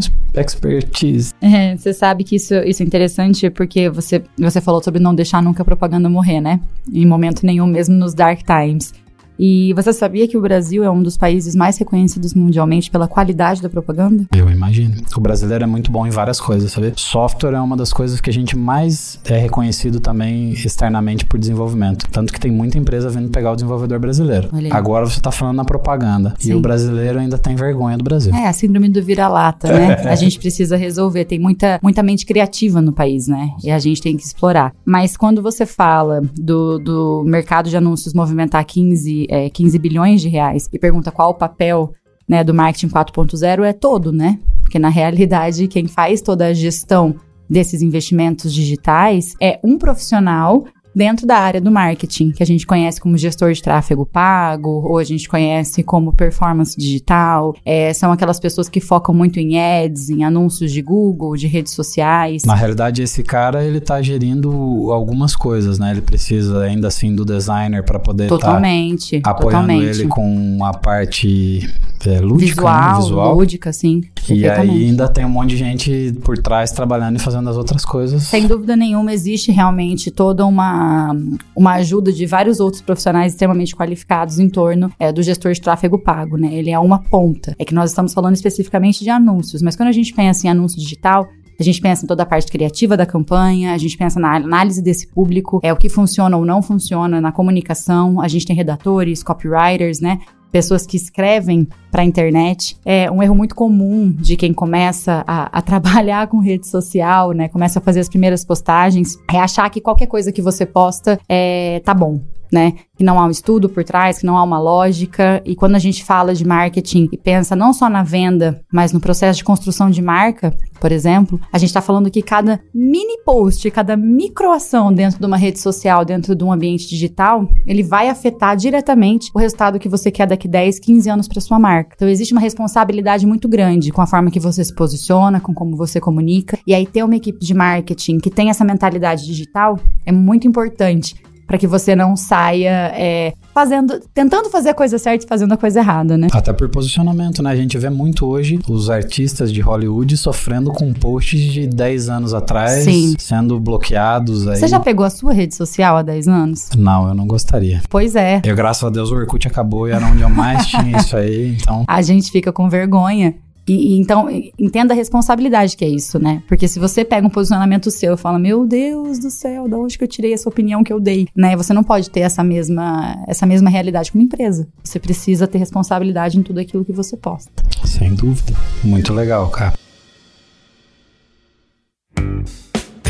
expertise. 0.41 1.33
É, 1.41 1.75
você 1.75 1.93
sabe 1.93 2.23
que 2.23 2.35
isso, 2.35 2.53
isso 2.55 2.83
é 2.83 2.85
interessante 2.85 3.46
porque 3.49 3.89
você, 3.89 4.23
você 4.37 4.61
falou 4.61 4.81
sobre 4.83 5.01
não 5.01 5.13
deixar 5.13 5.41
nunca 5.41 5.61
a 5.61 5.65
propaganda 5.65 6.09
morrer, 6.09 6.41
né? 6.41 6.59
Em 6.91 7.05
momento 7.05 7.45
nenhum, 7.45 7.67
mesmo 7.67 7.95
nos 7.95 8.13
dark 8.13 8.41
times. 8.43 8.93
E 9.39 9.73
você 9.73 9.93
sabia 9.93 10.27
que 10.27 10.37
o 10.37 10.41
Brasil 10.41 10.83
é 10.83 10.89
um 10.89 11.01
dos 11.01 11.17
países 11.17 11.55
mais 11.55 11.77
reconhecidos 11.77 12.33
mundialmente 12.33 12.89
pela 12.89 13.07
qualidade 13.07 13.61
da 13.61 13.69
propaganda? 13.69 14.25
Eu 14.35 14.49
imagino. 14.49 14.95
O 15.15 15.19
brasileiro 15.19 15.63
é 15.63 15.67
muito 15.67 15.91
bom 15.91 16.05
em 16.05 16.09
várias 16.09 16.39
coisas, 16.39 16.71
sabe? 16.71 16.93
Software 16.95 17.53
é 17.53 17.61
uma 17.61 17.77
das 17.77 17.93
coisas 17.93 18.19
que 18.19 18.29
a 18.29 18.33
gente 18.33 18.57
mais 18.57 19.19
é 19.25 19.37
reconhecido 19.37 19.99
também 19.99 20.51
externamente 20.51 21.25
por 21.25 21.39
desenvolvimento. 21.39 22.07
Tanto 22.11 22.33
que 22.33 22.39
tem 22.39 22.51
muita 22.51 22.77
empresa 22.77 23.09
vindo 23.09 23.29
pegar 23.29 23.51
o 23.51 23.55
desenvolvedor 23.55 23.99
brasileiro. 23.99 24.49
Olha 24.53 24.67
aí. 24.67 24.71
Agora 24.71 25.05
você 25.05 25.19
tá 25.19 25.31
falando 25.31 25.57
na 25.57 25.65
propaganda. 25.65 26.33
E 26.39 26.45
Sim. 26.45 26.53
o 26.55 26.59
brasileiro 26.59 27.19
ainda 27.19 27.37
tem 27.37 27.55
vergonha 27.55 27.97
do 27.97 28.03
Brasil. 28.03 28.33
É, 28.33 28.47
a 28.47 28.53
síndrome 28.53 28.89
do 28.89 29.01
vira-lata, 29.01 29.71
né? 29.71 29.95
A 30.07 30.15
gente 30.15 30.39
precisa 30.39 30.75
resolver. 30.75 31.25
Tem 31.25 31.39
muita, 31.39 31.79
muita 31.81 32.01
mente 32.01 32.25
criativa 32.25 32.81
no 32.81 32.93
país, 32.93 33.27
né? 33.27 33.49
E 33.63 33.69
a 33.69 33.77
gente 33.77 34.01
tem 34.01 34.15
que 34.15 34.23
explorar. 34.23 34.73
Mas 34.85 35.17
quando 35.17 35.41
você 35.41 35.65
fala 35.65 36.21
do, 36.35 36.79
do 36.79 37.23
mercado 37.25 37.69
de 37.69 37.75
anúncios 37.75 38.13
movimentar 38.13 38.63
15, 38.65 39.26
é, 39.29 39.49
15 39.49 39.77
bilhões 39.79 40.21
de 40.21 40.29
reais 40.29 40.69
e 40.71 40.79
pergunta 40.79 41.11
qual 41.11 41.31
o 41.31 41.35
papel 41.35 41.93
né, 42.27 42.43
do 42.43 42.53
marketing 42.53 42.89
4.0, 42.89 43.63
é 43.63 43.73
todo, 43.73 44.11
né? 44.11 44.39
Porque 44.61 44.77
na 44.77 44.89
realidade, 44.89 45.67
quem 45.67 45.87
faz 45.87 46.21
toda 46.21 46.47
a 46.47 46.53
gestão 46.53 47.15
desses 47.49 47.81
investimentos 47.81 48.53
digitais 48.53 49.33
é 49.41 49.59
um 49.63 49.77
profissional 49.77 50.65
dentro 50.97 51.27
da 51.27 51.37
área 51.37 51.61
do 51.61 51.71
marketing, 51.71 52.31
que 52.31 52.41
a 52.41 52.45
gente 52.45 52.65
conhece 52.65 52.99
como 52.99 53.15
gestor 53.15 53.53
de 53.53 53.61
tráfego 53.61 54.03
pago, 54.03 54.81
ou 54.83 54.97
a 54.97 55.03
gente 55.03 55.29
conhece 55.29 55.83
como 55.83 56.11
performance 56.11 56.75
digital. 56.75 57.55
É, 57.63 57.93
são 57.93 58.11
aquelas 58.11 58.39
pessoas 58.39 58.67
que 58.67 58.81
focam 58.81 59.13
muito 59.13 59.39
em 59.39 59.59
ads, 59.59 60.09
em 60.09 60.23
anúncios 60.23 60.71
de 60.71 60.81
Google, 60.81 61.37
de 61.37 61.45
redes 61.45 61.73
sociais. 61.73 62.43
Na 62.45 62.55
realidade, 62.55 63.03
esse 63.03 63.21
cara, 63.21 63.63
ele 63.63 63.79
tá 63.79 64.01
gerindo 64.01 64.91
algumas 64.91 65.35
coisas, 65.35 65.77
né? 65.77 65.91
Ele 65.91 66.01
precisa 66.01 66.63
ainda 66.63 66.87
assim 66.87 67.15
do 67.15 67.23
designer 67.23 67.83
para 67.83 67.99
poder 67.99 68.27
Totalmente, 68.27 69.21
tá 69.21 69.29
apoiando 69.29 69.67
totalmente. 69.67 69.99
ele 69.99 70.07
com 70.07 70.65
a 70.65 70.73
parte 70.73 71.69
é, 72.05 72.19
lúdica, 72.19 72.61
visual, 72.61 72.91
né? 72.93 72.99
visual. 72.99 73.35
lúdica, 73.35 73.73
sim. 73.73 74.01
E 74.29 74.47
aí 74.47 74.85
ainda 74.85 75.07
tem 75.07 75.25
um 75.25 75.29
monte 75.29 75.49
de 75.51 75.57
gente 75.57 76.13
por 76.23 76.37
trás 76.37 76.71
trabalhando 76.71 77.15
e 77.15 77.19
fazendo 77.19 77.49
as 77.49 77.57
outras 77.57 77.85
coisas. 77.85 78.23
Sem 78.23 78.45
dúvida 78.45 78.75
nenhuma, 78.75 79.13
existe 79.13 79.51
realmente 79.51 80.11
toda 80.11 80.45
uma, 80.45 81.15
uma 81.55 81.73
ajuda 81.73 82.11
de 82.11 82.25
vários 82.25 82.59
outros 82.59 82.81
profissionais 82.81 83.33
extremamente 83.33 83.75
qualificados 83.75 84.39
em 84.39 84.49
torno 84.49 84.91
é, 84.99 85.11
do 85.11 85.23
gestor 85.23 85.53
de 85.53 85.61
tráfego 85.61 85.97
pago, 85.97 86.37
né? 86.37 86.53
Ele 86.53 86.69
é 86.69 86.79
uma 86.79 86.99
ponta. 86.99 87.55
É 87.57 87.65
que 87.65 87.73
nós 87.73 87.91
estamos 87.91 88.13
falando 88.13 88.35
especificamente 88.35 89.03
de 89.03 89.09
anúncios, 89.09 89.61
mas 89.61 89.75
quando 89.75 89.89
a 89.89 89.93
gente 89.93 90.13
pensa 90.13 90.47
em 90.47 90.49
anúncio 90.49 90.79
digital, 90.79 91.27
a 91.59 91.63
gente 91.63 91.81
pensa 91.81 92.05
em 92.05 92.07
toda 92.07 92.21
a 92.21 92.25
parte 92.25 92.51
criativa 92.51 92.95
da 92.95 93.05
campanha, 93.05 93.73
a 93.73 93.77
gente 93.77 93.97
pensa 93.97 94.19
na 94.19 94.35
análise 94.35 94.81
desse 94.81 95.07
público, 95.07 95.59
é 95.63 95.73
o 95.73 95.77
que 95.77 95.89
funciona 95.89 96.37
ou 96.37 96.45
não 96.45 96.61
funciona 96.61 97.19
na 97.19 97.31
comunicação. 97.31 98.21
A 98.21 98.27
gente 98.27 98.45
tem 98.45 98.55
redatores, 98.55 99.23
copywriters, 99.23 99.99
né? 99.99 100.19
Pessoas 100.57 100.87
que 100.87 100.97
escrevem 100.97 101.67
para 101.91 102.01
a 102.01 102.03
internet. 102.03 102.75
É 102.83 103.11
um 103.11 103.21
erro 103.21 103.35
muito 103.35 103.53
comum 103.53 104.11
de 104.11 104.35
quem 104.35 104.51
começa 104.51 105.23
a, 105.27 105.55
a 105.55 105.61
trabalhar 105.61 106.25
com 106.25 106.39
rede 106.39 106.65
social, 106.65 107.31
né? 107.31 107.47
Começa 107.47 107.77
a 107.77 107.81
fazer 107.81 107.99
as 107.99 108.09
primeiras 108.09 108.43
postagens, 108.43 109.19
é 109.31 109.37
achar 109.37 109.69
que 109.69 109.79
qualquer 109.79 110.07
coisa 110.07 110.31
que 110.31 110.41
você 110.41 110.65
posta 110.65 111.19
é, 111.29 111.79
tá 111.85 111.93
bom, 111.93 112.19
né? 112.51 112.73
Que 112.97 113.03
não 113.03 113.19
há 113.19 113.25
um 113.25 113.31
estudo 113.31 113.69
por 113.69 113.83
trás, 113.83 114.19
que 114.19 114.25
não 114.25 114.37
há 114.37 114.43
uma 114.43 114.59
lógica. 114.59 115.41
E 115.45 115.55
quando 115.55 115.75
a 115.75 115.79
gente 115.79 116.03
fala 116.03 116.33
de 116.33 116.45
marketing 116.45 117.09
e 117.11 117.17
pensa 117.17 117.55
não 117.55 117.73
só 117.73 117.89
na 117.89 118.03
venda, 118.03 118.61
mas 118.71 118.91
no 118.91 118.99
processo 118.99 119.37
de 119.37 119.43
construção 119.43 119.89
de 119.89 120.01
marca, 120.01 120.53
por 120.79 120.91
exemplo, 120.91 121.39
a 121.51 121.57
gente 121.57 121.69
está 121.69 121.81
falando 121.81 122.09
que 122.09 122.21
cada 122.21 122.59
mini 122.73 123.17
post, 123.25 123.69
cada 123.71 123.97
microação 123.97 124.93
dentro 124.93 125.19
de 125.19 125.25
uma 125.25 125.37
rede 125.37 125.59
social, 125.59 126.05
dentro 126.05 126.35
de 126.35 126.43
um 126.43 126.51
ambiente 126.51 126.87
digital, 126.87 127.47
ele 127.65 127.83
vai 127.83 128.09
afetar 128.09 128.55
diretamente 128.55 129.31
o 129.33 129.39
resultado 129.39 129.79
que 129.79 129.89
você 129.89 130.11
quer 130.11 130.27
daqui 130.27 130.47
10, 130.47 130.79
15 130.79 131.09
anos 131.09 131.27
para 131.27 131.41
sua 131.41 131.59
marca. 131.59 131.95
Então 131.95 132.07
existe 132.07 132.33
uma 132.33 132.41
responsabilidade 132.41 133.25
muito 133.25 133.47
grande 133.47 133.91
com 133.91 134.01
a 134.01 134.07
forma 134.07 134.31
que 134.31 134.39
você 134.39 134.63
se 134.63 134.73
posiciona, 134.73 135.39
com 135.39 135.53
como 135.53 135.75
você 135.75 135.99
comunica. 135.99 136.57
E 136.65 136.73
aí 136.73 136.85
ter 136.85 137.03
uma 137.03 137.15
equipe 137.15 137.39
de 137.39 137.53
marketing 137.53 138.19
que 138.19 138.29
tem 138.29 138.49
essa 138.49 138.63
mentalidade 138.63 139.25
digital 139.25 139.79
é 140.05 140.11
muito 140.11 140.47
importante 140.47 141.15
para 141.47 141.57
que 141.57 141.65
você 141.65 141.95
não 141.95 142.15
saia 142.17 142.91
é, 142.93 143.33
fazendo, 143.53 143.99
tentando 144.13 144.49
fazer 144.49 144.69
a 144.69 144.73
coisa 144.73 144.97
certa 144.97 145.25
e 145.25 145.27
fazendo 145.27 145.53
a 145.53 145.57
coisa 145.57 145.79
errada, 145.79 146.17
né? 146.17 146.27
Até 146.31 146.51
por 146.51 146.67
posicionamento, 146.69 147.41
né? 147.41 147.49
A 147.49 147.55
gente 147.55 147.77
vê 147.77 147.89
muito 147.89 148.25
hoje 148.27 148.59
os 148.67 148.89
artistas 148.89 149.51
de 149.51 149.61
Hollywood 149.61 150.17
sofrendo 150.17 150.71
com 150.71 150.93
posts 150.93 151.39
de 151.39 151.65
10 151.65 152.09
anos 152.09 152.33
atrás, 152.33 152.83
Sim. 152.83 153.15
sendo 153.17 153.57
bloqueados 153.59 154.47
aí. 154.47 154.57
Você 154.57 154.67
já 154.67 154.79
pegou 154.79 155.05
a 155.05 155.09
sua 155.09 155.31
rede 155.31 155.55
social 155.55 155.95
há 155.95 156.01
10 156.01 156.27
anos? 156.27 156.69
Não, 156.77 157.07
eu 157.07 157.15
não 157.15 157.25
gostaria. 157.25 157.81
Pois 157.89 158.15
é. 158.15 158.41
Eu, 158.43 158.55
graças 158.55 158.83
a 158.83 158.89
Deus, 158.89 159.09
o 159.09 159.15
Orkut 159.15 159.47
acabou 159.47 159.87
e 159.87 159.91
era 159.91 160.05
onde 160.05 160.21
eu 160.21 160.29
mais 160.29 160.67
tinha 160.67 160.97
isso 160.97 161.15
aí, 161.15 161.55
então... 161.61 161.85
A 161.87 162.01
gente 162.01 162.29
fica 162.29 162.51
com 162.51 162.69
vergonha. 162.69 163.35
E, 163.67 163.95
e, 163.95 163.99
então, 163.99 164.27
entenda 164.57 164.93
a 164.93 164.95
responsabilidade 164.95 165.75
que 165.75 165.83
é 165.83 165.89
isso, 165.89 166.17
né? 166.19 166.41
Porque 166.47 166.67
se 166.67 166.79
você 166.79 167.03
pega 167.03 167.27
um 167.27 167.29
posicionamento 167.29 167.91
seu 167.91 168.13
e 168.13 168.17
fala, 168.17 168.39
meu 168.39 168.65
Deus 168.65 169.19
do 169.19 169.29
céu, 169.29 169.67
da 169.67 169.77
onde 169.77 169.97
que 169.97 170.03
eu 170.03 170.07
tirei 170.07 170.33
essa 170.33 170.47
opinião 170.47 170.83
que 170.83 170.93
eu 170.93 170.99
dei? 170.99 171.27
Né? 171.35 171.55
Você 171.55 171.73
não 171.73 171.83
pode 171.83 172.09
ter 172.09 172.21
essa 172.21 172.43
mesma, 172.43 173.23
essa 173.27 173.45
mesma 173.45 173.69
realidade 173.69 174.11
como 174.11 174.23
empresa. 174.23 174.67
Você 174.83 174.99
precisa 174.99 175.47
ter 175.47 175.57
responsabilidade 175.57 176.37
em 176.37 176.43
tudo 176.43 176.59
aquilo 176.59 176.85
que 176.85 176.93
você 176.93 177.17
posta. 177.17 177.51
Sem 177.83 178.13
dúvida. 178.15 178.53
Muito 178.83 179.13
legal, 179.13 179.49
cara 179.49 179.73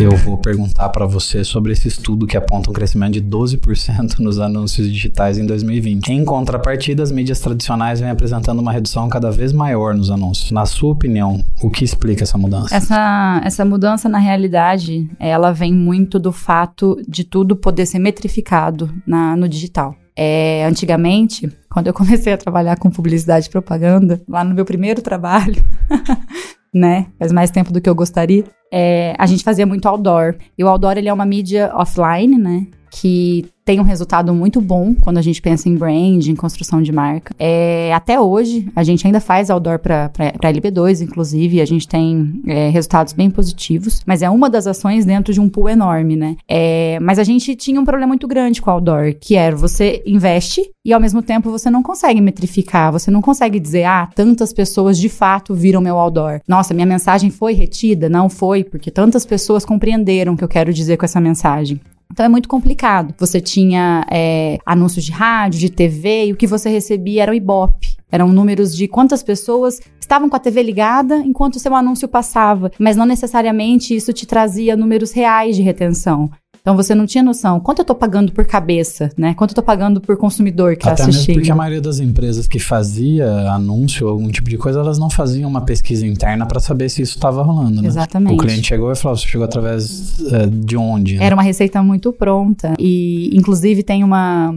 eu 0.04 0.16
vou 0.18 0.38
perguntar 0.38 0.90
para 0.90 1.06
você 1.06 1.44
sobre 1.44 1.74
esse 1.74 1.88
estudo 1.88 2.28
que 2.28 2.38
aponta 2.38 2.70
um 2.70 2.74
crescimento 2.74 3.14
de 3.14 3.22
12% 3.22 4.20
nos 4.20 4.40
anúncios 4.40 4.88
digitais 4.88 5.38
em 5.38 5.46
2020. 5.46 6.10
Em 6.10 6.24
contrapartida, 6.24 7.02
as 7.02 7.12
mídias 7.12 7.40
tradicionais 7.40 8.00
vêm 8.00 8.10
apresentando 8.10 8.60
uma 8.60 8.72
redução 8.72 9.10
cada 9.10 9.32
vez 9.32 9.52
maior 9.52 9.96
nos 9.96 10.12
anúncios. 10.12 10.52
Na 10.52 10.66
sua 10.66 10.92
opinião, 10.92 11.44
o 11.62 11.70
que 11.70 11.84
explica 11.84 12.24
essa 12.24 12.38
mudança? 12.38 12.76
Essa, 12.76 13.42
essa 13.44 13.66
mudança, 13.66 14.08
na 14.08 14.20
realidade, 14.20 15.10
ela 15.20 15.52
vem 15.52 15.74
muito 15.74 16.20
do 16.20 16.32
fato 16.32 17.02
de 17.08 17.24
tudo 17.24 17.56
poder 17.56 17.86
ser 17.86 18.00
metrificado 18.00 18.90
na, 19.06 19.36
no 19.36 19.48
digital. 19.48 19.96
É, 20.16 20.66
antigamente, 20.66 21.48
quando 21.70 21.88
eu 21.88 21.94
comecei 21.94 22.34
a 22.34 22.38
trabalhar 22.38 22.78
com 22.78 22.90
publicidade 22.90 23.48
e 23.48 23.50
propaganda, 23.52 24.22
lá 24.28 24.44
no 24.44 24.56
meu 24.56 24.66
primeiro 24.66 25.02
trabalho, 25.02 25.64
né? 26.74 27.08
Faz 27.18 27.32
mais 27.32 27.52
tempo 27.52 27.72
do 27.72 27.82
que 27.82 27.90
eu 27.90 27.96
gostaria. 27.96 28.44
É, 28.72 29.14
a 29.18 29.26
gente 29.26 29.44
fazia 29.44 29.66
muito 29.66 29.88
outdoor. 29.88 30.36
E 30.58 30.64
o 30.64 30.68
outdoor, 30.68 30.98
ele 30.98 31.10
é 31.10 31.14
uma 31.14 31.26
mídia 31.26 31.72
offline, 31.74 32.38
né? 32.38 32.68
Que 32.90 33.50
tem 33.68 33.82
um 33.82 33.84
resultado 33.84 34.34
muito 34.34 34.62
bom 34.62 34.96
quando 34.96 35.18
a 35.18 35.22
gente 35.22 35.42
pensa 35.42 35.68
em 35.68 35.76
brand, 35.76 36.26
em 36.26 36.36
construção 36.38 36.82
de 36.82 36.90
marca. 36.90 37.36
É, 37.38 37.92
até 37.94 38.18
hoje, 38.18 38.66
a 38.74 38.82
gente 38.82 39.06
ainda 39.06 39.20
faz 39.20 39.50
outdoor 39.50 39.78
para 39.78 40.10
LB2, 40.42 41.02
inclusive, 41.02 41.60
a 41.60 41.66
gente 41.66 41.86
tem 41.86 42.42
é, 42.48 42.70
resultados 42.70 43.12
bem 43.12 43.30
positivos, 43.30 44.02
mas 44.06 44.22
é 44.22 44.30
uma 44.30 44.50
das 44.50 44.68
ações 44.68 45.06
dentro 45.06 45.34
de 45.34 45.42
um 45.42 45.50
pool 45.50 45.68
enorme, 45.68 46.16
né? 46.16 46.38
É, 46.48 46.98
mas 47.02 47.20
a 47.20 47.26
gente 47.26 47.58
tinha 47.58 47.82
um 47.82 47.84
problema 47.84 48.08
muito 48.08 48.26
grande 48.26 48.62
com 48.62 48.70
o 48.70 48.74
outdoor, 48.74 49.14
que 49.20 49.36
era 49.36 49.54
você 49.54 50.02
investe 50.06 50.62
e 50.86 50.94
ao 50.94 51.02
mesmo 51.02 51.22
tempo 51.22 51.52
você 51.52 51.70
não 51.70 51.84
consegue 51.84 52.22
metrificar, 52.22 52.90
você 52.94 53.12
não 53.12 53.22
consegue 53.22 53.60
dizer, 53.60 53.84
ah, 53.84 54.08
tantas 54.16 54.54
pessoas 54.54 54.98
de 54.98 55.10
fato 55.10 55.54
viram 55.54 55.82
meu 55.82 55.98
outdoor. 55.98 56.40
Nossa, 56.48 56.74
minha 56.74 56.88
mensagem 56.88 57.30
foi 57.30 57.52
retida? 57.52 58.08
Não 58.08 58.30
foi, 58.30 58.64
porque 58.64 58.90
tantas 58.90 59.26
pessoas 59.26 59.66
compreenderam 59.66 60.36
o 60.36 60.38
que 60.38 60.44
eu 60.46 60.48
quero 60.48 60.74
dizer 60.74 60.96
com 60.96 61.04
essa 61.04 61.20
mensagem. 61.20 61.82
Então 62.12 62.26
é 62.26 62.30
muito 62.30 62.50
complicado. 62.50 63.14
Você 63.18 63.40
tinha 63.40 64.06
é, 64.10 64.58
anúncios 64.66 65.06
de 65.06 65.12
rádio, 65.12 65.60
de 65.60 65.70
TV, 65.70 66.28
e 66.28 66.34
o 66.34 66.36
que 66.36 66.48
você 66.48 66.70
recebia 66.70 67.24
era 67.24 67.32
o 67.32 67.36
Ibope. 67.36 67.98
Eram 68.12 68.30
números 68.30 68.76
de 68.76 68.88
quantas 68.88 69.22
pessoas 69.22 69.80
estavam 70.00 70.30
com 70.30 70.36
a 70.36 70.40
TV 70.40 70.64
ligada 70.64 71.18
enquanto 71.18 71.56
o 71.56 71.60
seu 71.60 71.76
anúncio 71.76 72.08
passava, 72.08 72.72
mas 72.80 72.96
não 72.96 73.06
necessariamente 73.06 73.94
isso 73.94 74.14
te 74.14 74.26
trazia 74.26 74.78
números 74.78 75.12
reais 75.12 75.56
de 75.56 75.62
retenção. 75.62 76.32
Então 76.68 76.76
você 76.76 76.94
não 76.94 77.06
tinha 77.06 77.24
noção 77.24 77.62
quanto 77.62 77.80
eu 77.80 77.86
tô 77.86 77.96
pagando 77.96 78.30
por 78.34 78.46
cabeça, 78.46 79.10
né? 79.16 79.34
Quanto 79.36 79.52
eu 79.52 79.56
tô 79.56 79.64
pagando 79.64 80.02
por 80.02 80.18
consumidor 80.18 80.76
que 80.76 80.84
tá 80.84 80.92
Até 80.92 81.04
tá 81.04 81.08
assistindo. 81.08 81.28
Mesmo 81.28 81.40
porque 81.40 81.52
a 81.54 81.56
maioria 81.56 81.80
das 81.80 82.02
empresas 82.02 82.46
que 82.46 82.60
fazia 82.60 83.26
anúncio 83.52 84.06
ou 84.06 84.12
algum 84.12 84.28
tipo 84.30 84.50
de 84.50 84.58
coisa, 84.58 84.82
elas 84.82 85.00
não 85.00 85.10
faziam 85.10 85.50
uma 85.50 85.62
pesquisa 85.62 86.06
interna 86.06 86.46
para 86.46 86.60
saber 86.60 86.90
se 86.90 87.02
isso 87.02 87.16
estava 87.16 87.42
rolando, 87.42 87.82
né? 87.82 87.88
Exatamente. 87.88 88.34
O 88.34 88.38
cliente 88.38 88.68
chegou 88.68 88.92
e 88.92 88.98
falou, 88.98 89.18
você 89.18 89.26
chegou 89.26 89.46
através 89.46 90.22
é, 90.30 90.46
de 90.46 90.76
onde? 90.76 91.16
Né? 91.16 91.24
Era 91.24 91.38
uma 91.38 91.42
receita 91.42 91.82
muito 91.82 92.12
pronta 92.12 92.74
e 92.78 93.30
inclusive 93.34 93.82
tem 93.82 94.04
uma 94.04 94.54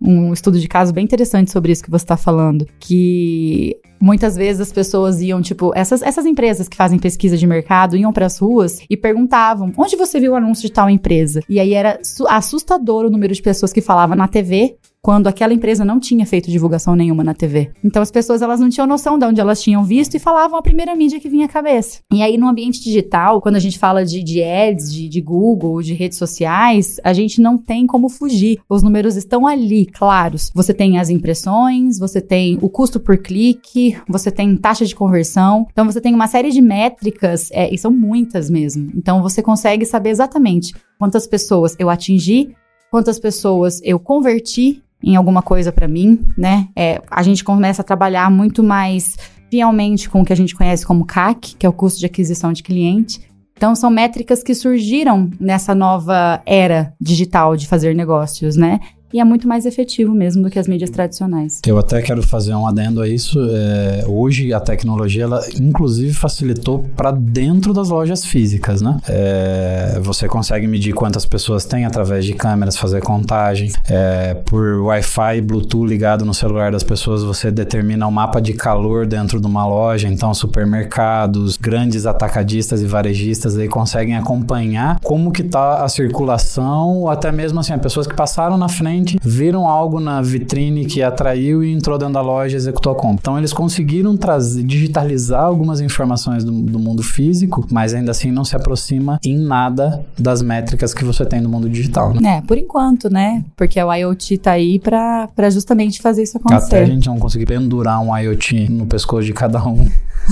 um 0.00 0.32
estudo 0.32 0.58
de 0.58 0.68
caso 0.68 0.92
bem 0.92 1.04
interessante 1.04 1.50
sobre 1.50 1.72
isso 1.72 1.82
que 1.82 1.90
você 1.90 2.04
está 2.04 2.16
falando, 2.16 2.66
que 2.78 3.76
muitas 4.00 4.36
vezes 4.36 4.60
as 4.60 4.72
pessoas 4.72 5.20
iam, 5.20 5.40
tipo, 5.40 5.72
essas, 5.74 6.02
essas 6.02 6.26
empresas 6.26 6.68
que 6.68 6.76
fazem 6.76 6.98
pesquisa 6.98 7.36
de 7.36 7.46
mercado 7.46 7.96
iam 7.96 8.12
para 8.12 8.26
as 8.26 8.38
ruas 8.38 8.80
e 8.88 8.96
perguntavam: 8.96 9.72
onde 9.76 9.96
você 9.96 10.20
viu 10.20 10.32
o 10.32 10.36
anúncio 10.36 10.66
de 10.66 10.72
tal 10.72 10.90
empresa? 10.90 11.40
E 11.48 11.58
aí 11.58 11.72
era 11.72 11.98
assustador 12.28 13.06
o 13.06 13.10
número 13.10 13.32
de 13.32 13.42
pessoas 13.42 13.72
que 13.72 13.80
falavam 13.80 14.16
na 14.16 14.28
TV 14.28 14.76
quando 15.04 15.26
aquela 15.26 15.52
empresa 15.52 15.84
não 15.84 16.00
tinha 16.00 16.24
feito 16.24 16.50
divulgação 16.50 16.96
nenhuma 16.96 17.22
na 17.22 17.34
TV. 17.34 17.70
Então 17.84 18.00
as 18.00 18.10
pessoas 18.10 18.40
elas 18.40 18.58
não 18.58 18.70
tinham 18.70 18.86
noção 18.86 19.18
de 19.18 19.26
onde 19.26 19.38
elas 19.38 19.60
tinham 19.60 19.84
visto 19.84 20.14
e 20.14 20.18
falavam 20.18 20.58
a 20.58 20.62
primeira 20.62 20.96
mídia 20.96 21.20
que 21.20 21.28
vinha 21.28 21.44
à 21.44 21.48
cabeça. 21.48 21.98
E 22.10 22.22
aí 22.22 22.38
no 22.38 22.48
ambiente 22.48 22.82
digital, 22.82 23.42
quando 23.42 23.56
a 23.56 23.58
gente 23.58 23.78
fala 23.78 24.02
de, 24.02 24.22
de 24.22 24.42
ads, 24.42 24.90
de, 24.90 25.06
de 25.06 25.20
Google, 25.20 25.82
de 25.82 25.92
redes 25.92 26.16
sociais, 26.16 26.98
a 27.04 27.12
gente 27.12 27.38
não 27.38 27.58
tem 27.58 27.86
como 27.86 28.08
fugir. 28.08 28.58
Os 28.66 28.82
números 28.82 29.14
estão 29.14 29.46
ali, 29.46 29.84
claros. 29.84 30.50
Você 30.54 30.72
tem 30.72 30.96
as 30.98 31.10
impressões, 31.10 31.98
você 31.98 32.22
tem 32.22 32.58
o 32.62 32.70
custo 32.70 32.98
por 32.98 33.18
clique, 33.18 33.98
você 34.08 34.30
tem 34.30 34.56
taxa 34.56 34.86
de 34.86 34.96
conversão. 34.96 35.66
Então 35.70 35.84
você 35.84 36.00
tem 36.00 36.14
uma 36.14 36.28
série 36.28 36.50
de 36.50 36.62
métricas, 36.62 37.50
é, 37.52 37.70
e 37.70 37.76
são 37.76 37.90
muitas 37.90 38.48
mesmo. 38.48 38.90
Então 38.96 39.20
você 39.20 39.42
consegue 39.42 39.84
saber 39.84 40.08
exatamente 40.08 40.72
quantas 40.98 41.26
pessoas 41.26 41.76
eu 41.78 41.90
atingi, 41.90 42.54
quantas 42.90 43.18
pessoas 43.18 43.80
eu 43.82 43.98
converti 43.98 44.83
em 45.04 45.16
alguma 45.16 45.42
coisa 45.42 45.70
para 45.70 45.86
mim, 45.86 46.20
né? 46.36 46.68
É, 46.74 47.02
a 47.10 47.22
gente 47.22 47.44
começa 47.44 47.82
a 47.82 47.84
trabalhar 47.84 48.30
muito 48.30 48.62
mais 48.62 49.16
fielmente 49.50 50.08
com 50.08 50.22
o 50.22 50.24
que 50.24 50.32
a 50.32 50.36
gente 50.36 50.54
conhece 50.54 50.86
como 50.86 51.04
CAC, 51.04 51.56
que 51.56 51.66
é 51.66 51.68
o 51.68 51.72
custo 51.72 52.00
de 52.00 52.06
aquisição 52.06 52.52
de 52.52 52.62
cliente. 52.62 53.20
Então, 53.56 53.74
são 53.74 53.88
métricas 53.88 54.42
que 54.42 54.54
surgiram 54.54 55.30
nessa 55.38 55.74
nova 55.74 56.42
era 56.44 56.92
digital 57.00 57.56
de 57.56 57.68
fazer 57.68 57.94
negócios, 57.94 58.56
né? 58.56 58.80
E 59.14 59.20
é 59.20 59.24
muito 59.24 59.46
mais 59.46 59.64
efetivo 59.64 60.12
mesmo 60.12 60.42
do 60.42 60.50
que 60.50 60.58
as 60.58 60.66
mídias 60.66 60.90
tradicionais. 60.90 61.60
Eu 61.64 61.78
até 61.78 62.02
quero 62.02 62.20
fazer 62.20 62.52
um 62.52 62.66
adendo 62.66 63.00
a 63.00 63.08
isso. 63.08 63.38
É, 63.48 64.04
hoje 64.08 64.52
a 64.52 64.58
tecnologia, 64.58 65.22
ela 65.22 65.40
inclusive 65.60 66.12
facilitou 66.12 66.84
para 66.96 67.12
dentro 67.12 67.72
das 67.72 67.90
lojas 67.90 68.24
físicas, 68.26 68.82
né? 68.82 68.98
É, 69.08 70.00
você 70.02 70.26
consegue 70.26 70.66
medir 70.66 70.92
quantas 70.94 71.24
pessoas 71.24 71.64
tem 71.64 71.84
através 71.84 72.24
de 72.24 72.32
câmeras, 72.32 72.76
fazer 72.76 73.02
contagem. 73.02 73.70
É, 73.88 74.34
por 74.34 74.80
Wi-Fi, 74.80 75.40
Bluetooth 75.42 75.86
ligado 75.86 76.24
no 76.24 76.34
celular 76.34 76.72
das 76.72 76.82
pessoas, 76.82 77.22
você 77.22 77.52
determina 77.52 78.06
o 78.06 78.08
um 78.08 78.12
mapa 78.12 78.40
de 78.40 78.52
calor 78.52 79.06
dentro 79.06 79.40
de 79.40 79.46
uma 79.46 79.64
loja. 79.64 80.08
Então, 80.08 80.34
supermercados, 80.34 81.56
grandes 81.56 82.04
atacadistas 82.04 82.82
e 82.82 82.86
varejistas 82.86 83.56
aí 83.56 83.68
conseguem 83.68 84.16
acompanhar 84.16 84.98
como 85.04 85.30
que 85.30 85.44
tá 85.44 85.84
a 85.84 85.88
circulação, 85.88 86.98
ou 86.98 87.08
até 87.08 87.30
mesmo 87.30 87.60
assim, 87.60 87.78
pessoas 87.78 88.08
que 88.08 88.14
passaram 88.16 88.58
na 88.58 88.68
frente 88.68 89.03
viram 89.22 89.68
algo 89.68 90.00
na 90.00 90.20
vitrine 90.20 90.84
que 90.84 91.02
atraiu 91.02 91.62
e 91.62 91.72
entrou 91.72 91.98
dentro 91.98 92.14
da 92.14 92.20
loja 92.20 92.54
e 92.54 92.56
executou 92.56 92.92
a 92.92 92.94
compra. 92.94 93.20
Então 93.20 93.38
eles 93.38 93.52
conseguiram 93.52 94.16
trazer, 94.16 94.62
digitalizar 94.62 95.42
algumas 95.42 95.80
informações 95.80 96.44
do, 96.44 96.52
do 96.52 96.78
mundo 96.78 97.02
físico, 97.02 97.66
mas 97.70 97.94
ainda 97.94 98.10
assim 98.10 98.30
não 98.30 98.44
se 98.44 98.56
aproxima 98.56 99.18
em 99.24 99.38
nada 99.38 100.04
das 100.18 100.42
métricas 100.42 100.92
que 100.94 101.04
você 101.04 101.24
tem 101.24 101.40
no 101.40 101.48
mundo 101.48 101.68
digital. 101.68 102.14
Né? 102.14 102.38
É, 102.38 102.40
por 102.40 102.58
enquanto, 102.58 103.10
né? 103.10 103.44
Porque 103.56 103.82
o 103.82 103.92
IoT 103.92 104.38
tá 104.38 104.52
aí 104.52 104.78
para 104.78 105.50
justamente 105.50 106.00
fazer 106.00 106.22
isso 106.22 106.36
acontecer. 106.36 106.76
Até 106.76 106.82
a 106.82 106.86
gente 106.86 107.06
não 107.06 107.18
conseguir 107.18 107.46
pendurar 107.46 108.00
um 108.00 108.16
IoT 108.16 108.70
no 108.70 108.86
pescoço 108.86 109.24
de 109.24 109.32
cada 109.32 109.64
um. 109.66 109.88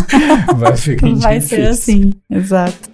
vai 0.57 0.77
ficar 0.77 1.15
Vai 1.17 1.41
ser 1.41 1.69
assim, 1.69 2.13
exato. 2.31 2.91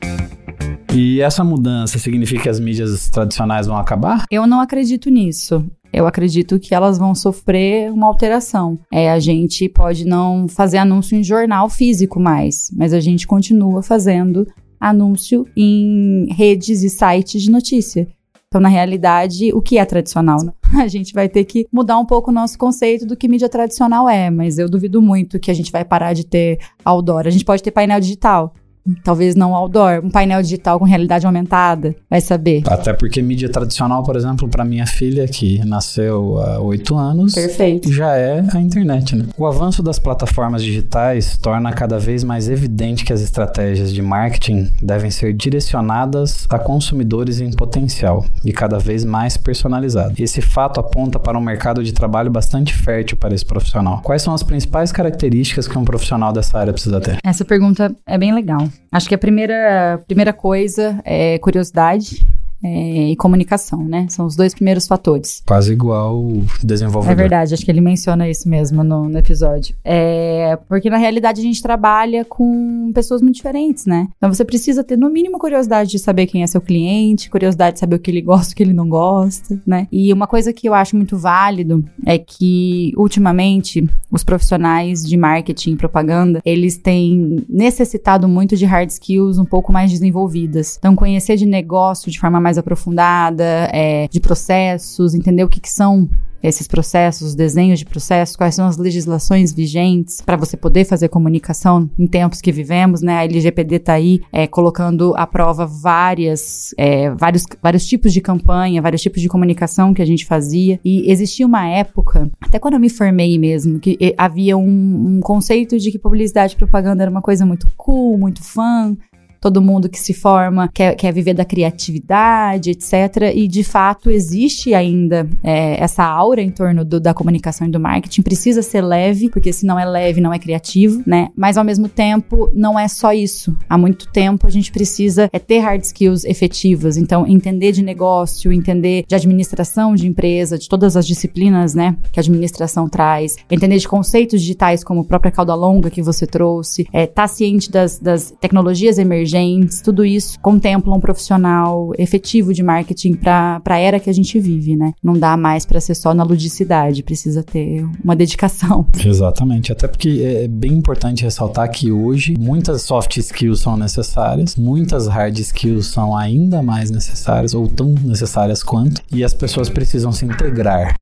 E 0.94 1.20
essa 1.20 1.44
mudança 1.44 1.98
significa 1.98 2.44
que 2.44 2.48
as 2.48 2.58
mídias 2.58 3.08
tradicionais 3.10 3.66
vão 3.66 3.76
acabar? 3.76 4.24
Eu 4.30 4.46
não 4.46 4.60
acredito 4.60 5.10
nisso. 5.10 5.64
Eu 5.92 6.06
acredito 6.06 6.58
que 6.58 6.74
elas 6.74 6.98
vão 6.98 7.14
sofrer 7.14 7.92
uma 7.92 8.06
alteração. 8.06 8.78
É, 8.92 9.10
a 9.10 9.18
gente 9.18 9.68
pode 9.68 10.04
não 10.04 10.46
fazer 10.48 10.78
anúncio 10.78 11.16
em 11.16 11.22
jornal 11.22 11.68
físico 11.68 12.20
mais, 12.20 12.70
mas 12.76 12.92
a 12.92 13.00
gente 13.00 13.26
continua 13.26 13.82
fazendo 13.82 14.46
anúncio 14.80 15.46
em 15.56 16.26
redes 16.32 16.82
e 16.82 16.90
sites 16.90 17.42
de 17.42 17.50
notícia. 17.50 18.06
Então, 18.48 18.60
na 18.60 18.68
realidade, 18.68 19.52
o 19.52 19.60
que 19.60 19.76
é 19.76 19.84
tradicional? 19.84 20.38
A 20.80 20.88
gente 20.88 21.12
vai 21.12 21.28
ter 21.28 21.44
que 21.44 21.66
mudar 21.70 21.98
um 21.98 22.06
pouco 22.06 22.30
o 22.30 22.34
nosso 22.34 22.56
conceito 22.56 23.04
do 23.04 23.14
que 23.14 23.28
mídia 23.28 23.48
tradicional 23.48 24.08
é, 24.08 24.30
mas 24.30 24.58
eu 24.58 24.70
duvido 24.70 25.02
muito 25.02 25.38
que 25.38 25.50
a 25.50 25.54
gente 25.54 25.70
vai 25.70 25.84
parar 25.84 26.14
de 26.14 26.24
ter 26.24 26.58
outdoor. 26.82 27.26
A 27.26 27.30
gente 27.30 27.44
pode 27.44 27.62
ter 27.62 27.70
painel 27.70 28.00
digital, 28.00 28.54
talvez 29.02 29.34
não 29.34 29.54
outdoor. 29.54 30.00
Um 30.04 30.10
painel 30.10 30.42
digital 30.42 30.78
com 30.78 30.84
realidade 30.84 31.26
aumentada, 31.26 31.94
vai 32.08 32.20
saber. 32.20 32.62
Até 32.66 32.92
porque 32.92 33.22
mídia 33.22 33.48
tradicional, 33.48 34.02
por 34.02 34.16
exemplo, 34.16 34.48
para 34.48 34.64
minha 34.64 34.86
filha, 34.86 35.26
que 35.26 35.64
nasceu 35.64 36.38
há 36.38 36.60
oito 36.60 36.96
anos, 36.96 37.34
Perfeito. 37.34 37.92
já 37.92 38.16
é 38.16 38.44
a 38.52 38.60
internet, 38.60 39.16
né? 39.16 39.26
O 39.36 39.46
avanço 39.46 39.82
das 39.82 39.98
plataformas 39.98 40.62
digitais 40.62 41.36
torna 41.36 41.72
cada 41.72 41.98
vez 41.98 42.24
mais 42.24 42.48
evidente 42.48 43.04
que 43.04 43.12
as 43.12 43.20
estratégias 43.20 43.92
de 43.92 44.02
marketing 44.02 44.70
devem 44.82 45.10
ser 45.10 45.32
direcionadas 45.32 46.46
a 46.48 46.58
consumidores 46.58 47.40
em 47.40 47.50
potencial 47.50 48.24
e 48.44 48.52
cada 48.52 48.78
vez 48.78 49.04
mais 49.04 49.36
personalizadas. 49.36 50.18
Esse 50.18 50.40
fato 50.40 50.80
aponta 50.80 51.18
para 51.18 51.38
um 51.38 51.40
mercado 51.40 51.82
de 51.82 51.92
trabalho 51.92 52.30
bastante 52.30 52.74
fértil 52.74 53.16
para 53.16 53.34
esse 53.34 53.44
profissional. 53.44 54.00
Quais 54.02 54.22
são 54.22 54.34
as 54.34 54.42
principais 54.42 54.92
características 54.92 55.66
que 55.68 55.78
um 55.78 55.84
profissional 55.84 56.32
dessa 56.32 56.58
área 56.58 56.72
precisa 56.72 57.00
ter? 57.00 57.18
Essa 57.24 57.44
pergunta 57.44 57.94
é 58.06 58.18
bem 58.18 58.32
legal. 58.34 58.68
Acho 58.90 59.08
que 59.08 59.14
a 59.14 59.18
primeira, 59.18 60.02
primeira 60.06 60.32
coisa 60.32 61.00
é 61.04 61.38
curiosidade 61.38 62.24
é, 62.62 63.10
e 63.10 63.16
comunicação, 63.16 63.84
né? 63.84 64.06
São 64.08 64.26
os 64.26 64.36
dois 64.36 64.54
primeiros 64.54 64.86
fatores. 64.86 65.42
Quase 65.46 65.72
igual 65.72 66.18
o 66.18 66.44
desenvolvedor. 66.62 67.12
É 67.12 67.14
verdade, 67.14 67.54
acho 67.54 67.64
que 67.64 67.70
ele 67.70 67.80
menciona 67.80 68.28
isso 68.28 68.48
mesmo 68.48 68.82
no, 68.82 69.08
no 69.08 69.18
episódio. 69.18 69.74
É, 69.84 70.58
porque 70.68 70.90
na 70.90 70.96
realidade 70.96 71.40
a 71.40 71.44
gente 71.44 71.62
trabalha 71.62 72.24
com 72.24 72.90
pessoas 72.94 73.22
muito 73.22 73.36
diferentes, 73.36 73.86
né? 73.86 74.08
Então 74.16 74.32
você 74.32 74.44
precisa 74.44 74.82
ter 74.82 74.96
no 74.96 75.10
mínimo 75.10 75.38
curiosidade 75.38 75.90
de 75.90 75.98
saber 75.98 76.26
quem 76.26 76.42
é 76.42 76.46
seu 76.46 76.60
cliente, 76.60 77.30
curiosidade 77.30 77.74
de 77.74 77.80
saber 77.80 77.96
o 77.96 77.98
que 77.98 78.10
ele 78.10 78.22
gosta, 78.22 78.52
o 78.52 78.56
que 78.56 78.62
ele 78.62 78.72
não 78.72 78.88
gosta, 78.88 79.60
né? 79.66 79.86
E 79.92 80.12
uma 80.12 80.26
coisa 80.26 80.52
que 80.52 80.68
eu 80.68 80.74
acho 80.74 80.96
muito 80.96 81.16
válido 81.16 81.84
é 82.04 82.18
que 82.18 82.92
ultimamente 82.96 83.88
os 84.10 84.24
profissionais 84.24 85.04
de 85.04 85.16
marketing 85.16 85.72
e 85.72 85.76
propaganda, 85.76 86.40
eles 86.44 86.76
têm 86.76 87.44
necessitado 87.48 88.26
muito 88.28 88.56
de 88.56 88.64
hard 88.64 88.88
skills 88.90 89.38
um 89.38 89.44
pouco 89.44 89.72
mais 89.72 89.90
desenvolvidas. 89.90 90.76
Então 90.78 90.96
conhecer 90.96 91.36
de 91.36 91.46
negócio 91.46 92.10
de 92.10 92.18
forma 92.18 92.40
mais 92.40 92.47
mais 92.48 92.56
aprofundada, 92.56 93.68
é, 93.72 94.08
de 94.08 94.20
processos, 94.20 95.14
entender 95.14 95.44
o 95.44 95.48
que, 95.48 95.60
que 95.60 95.70
são 95.70 96.08
esses 96.42 96.68
processos, 96.68 97.28
os 97.28 97.34
desenhos 97.34 97.80
de 97.80 97.84
processos, 97.84 98.36
quais 98.36 98.54
são 98.54 98.66
as 98.66 98.76
legislações 98.76 99.52
vigentes 99.52 100.20
para 100.20 100.36
você 100.36 100.56
poder 100.56 100.84
fazer 100.84 101.08
comunicação 101.08 101.90
em 101.98 102.06
tempos 102.06 102.40
que 102.40 102.52
vivemos, 102.52 103.02
né? 103.02 103.18
A 103.18 103.24
LGPD 103.24 103.76
está 103.76 103.94
aí 103.94 104.22
é, 104.32 104.46
colocando 104.46 105.14
à 105.16 105.26
prova 105.26 105.66
várias, 105.66 106.72
é, 106.78 107.10
vários, 107.10 107.44
vários 107.62 107.84
tipos 107.86 108.12
de 108.12 108.20
campanha, 108.20 108.80
vários 108.80 109.02
tipos 109.02 109.20
de 109.20 109.28
comunicação 109.28 109.92
que 109.92 110.00
a 110.00 110.06
gente 110.06 110.24
fazia. 110.24 110.78
E 110.84 111.10
existia 111.10 111.46
uma 111.46 111.66
época, 111.66 112.30
até 112.40 112.58
quando 112.58 112.74
eu 112.74 112.80
me 112.80 112.88
formei 112.88 113.38
mesmo, 113.38 113.80
que 113.80 114.14
havia 114.16 114.56
um, 114.56 115.16
um 115.16 115.20
conceito 115.20 115.78
de 115.78 115.90
que 115.90 115.98
publicidade 115.98 116.54
e 116.54 116.56
propaganda 116.56 117.02
era 117.02 117.10
uma 117.10 117.22
coisa 117.22 117.44
muito 117.44 117.66
cool, 117.76 118.16
muito 118.16 118.42
fã, 118.42 118.96
todo 119.40 119.62
mundo 119.62 119.88
que 119.88 119.98
se 119.98 120.12
forma 120.12 120.68
quer, 120.68 120.94
quer 120.94 121.12
viver 121.12 121.34
da 121.34 121.44
criatividade, 121.44 122.70
etc. 122.70 123.32
E 123.34 123.46
de 123.46 123.62
fato 123.62 124.10
existe 124.10 124.74
ainda 124.74 125.28
é, 125.42 125.82
essa 125.82 126.04
aura 126.04 126.42
em 126.42 126.50
torno 126.50 126.84
do, 126.84 127.00
da 127.00 127.14
comunicação 127.14 127.66
e 127.66 127.70
do 127.70 127.80
marketing. 127.80 128.22
Precisa 128.22 128.62
ser 128.62 128.82
leve, 128.82 129.28
porque 129.28 129.52
se 129.52 129.64
não 129.64 129.78
é 129.78 129.84
leve, 129.84 130.20
não 130.20 130.32
é 130.32 130.38
criativo, 130.38 131.02
né? 131.06 131.28
Mas 131.36 131.56
ao 131.56 131.64
mesmo 131.64 131.88
tempo, 131.88 132.50
não 132.54 132.78
é 132.78 132.88
só 132.88 133.12
isso. 133.12 133.56
Há 133.68 133.78
muito 133.78 134.10
tempo 134.10 134.46
a 134.46 134.50
gente 134.50 134.72
precisa 134.72 135.28
é, 135.32 135.38
ter 135.38 135.58
hard 135.58 135.82
skills 135.82 136.24
efetivas. 136.24 136.96
Então, 136.96 137.26
entender 137.26 137.72
de 137.72 137.82
negócio, 137.82 138.52
entender 138.52 139.04
de 139.06 139.14
administração 139.14 139.94
de 139.94 140.06
empresa, 140.06 140.58
de 140.58 140.68
todas 140.68 140.96
as 140.96 141.06
disciplinas, 141.06 141.74
né, 141.74 141.96
que 142.12 142.18
a 142.18 142.22
administração 142.22 142.88
traz, 142.88 143.36
entender 143.50 143.78
de 143.78 143.88
conceitos 143.88 144.40
digitais 144.40 144.82
como 144.82 145.00
a 145.00 145.04
própria 145.04 145.30
cauda 145.30 145.54
longa 145.54 145.90
que 145.90 146.02
você 146.02 146.26
trouxe, 146.26 146.86
é, 146.92 147.06
tá 147.06 147.26
ciente 147.28 147.70
das, 147.70 147.98
das 147.98 148.34
tecnologias 148.40 148.98
emergentes 148.98 149.27
emergentes, 149.28 149.80
tudo 149.80 150.04
isso 150.04 150.38
contempla 150.40 150.94
um 150.94 151.00
profissional 151.00 151.92
efetivo 151.98 152.52
de 152.54 152.62
marketing 152.62 153.14
para 153.14 153.60
a 153.64 153.78
era 153.78 154.00
que 154.00 154.08
a 154.08 154.12
gente 154.12 154.38
vive, 154.40 154.76
né? 154.76 154.92
Não 155.02 155.14
dá 155.14 155.36
mais 155.36 155.66
para 155.66 155.80
ser 155.80 155.94
só 155.94 156.14
na 156.14 156.22
ludicidade, 156.22 157.02
precisa 157.02 157.42
ter 157.42 157.86
uma 158.02 158.16
dedicação. 158.16 158.86
Exatamente, 159.04 159.72
até 159.72 159.86
porque 159.86 160.22
é 160.24 160.48
bem 160.48 160.72
importante 160.72 161.24
ressaltar 161.24 161.70
que 161.70 161.92
hoje 161.92 162.34
muitas 162.38 162.82
soft 162.82 163.16
skills 163.16 163.60
são 163.60 163.76
necessárias, 163.76 164.56
muitas 164.56 165.06
hard 165.06 165.38
skills 165.38 165.86
são 165.86 166.16
ainda 166.16 166.62
mais 166.62 166.90
necessárias 166.90 167.54
ou 167.54 167.68
tão 167.68 167.94
necessárias 168.02 168.62
quanto, 168.62 169.02
e 169.12 169.22
as 169.22 169.34
pessoas 169.34 169.68
precisam 169.68 170.12
se 170.12 170.24
integrar 170.24 170.94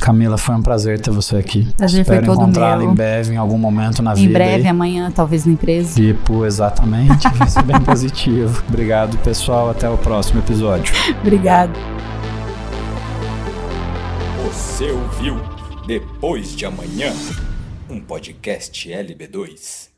Camila, 0.00 0.36
foi 0.38 0.54
um 0.54 0.62
prazer 0.62 1.00
ter 1.00 1.10
você 1.10 1.36
aqui. 1.36 1.68
Prazer 1.76 2.00
Espero 2.02 2.26
foi 2.26 2.34
todo 2.34 2.42
encontrá-la 2.42 2.84
em 2.84 2.94
breve, 2.94 3.34
em 3.34 3.36
algum 3.36 3.58
momento 3.58 4.02
na 4.02 4.12
em 4.12 4.16
vida. 4.16 4.28
Em 4.28 4.32
breve, 4.32 4.62
aí. 4.64 4.68
amanhã, 4.68 5.10
talvez 5.10 5.44
na 5.44 5.52
empresa. 5.52 5.94
Tipo, 5.94 6.44
exatamente. 6.44 7.28
Vai 7.34 7.48
ser 7.48 7.62
bem 7.62 7.80
positivo. 7.80 8.62
Obrigado, 8.68 9.16
pessoal. 9.18 9.70
Até 9.70 9.88
o 9.88 9.98
próximo 9.98 10.40
episódio. 10.40 10.92
Obrigado. 11.20 11.78
Você 14.44 14.90
ouviu 14.90 15.36
Depois 15.86 16.56
de 16.56 16.64
Amanhã, 16.64 17.12
um 17.88 18.00
podcast 18.00 18.88
LB2. 18.88 19.89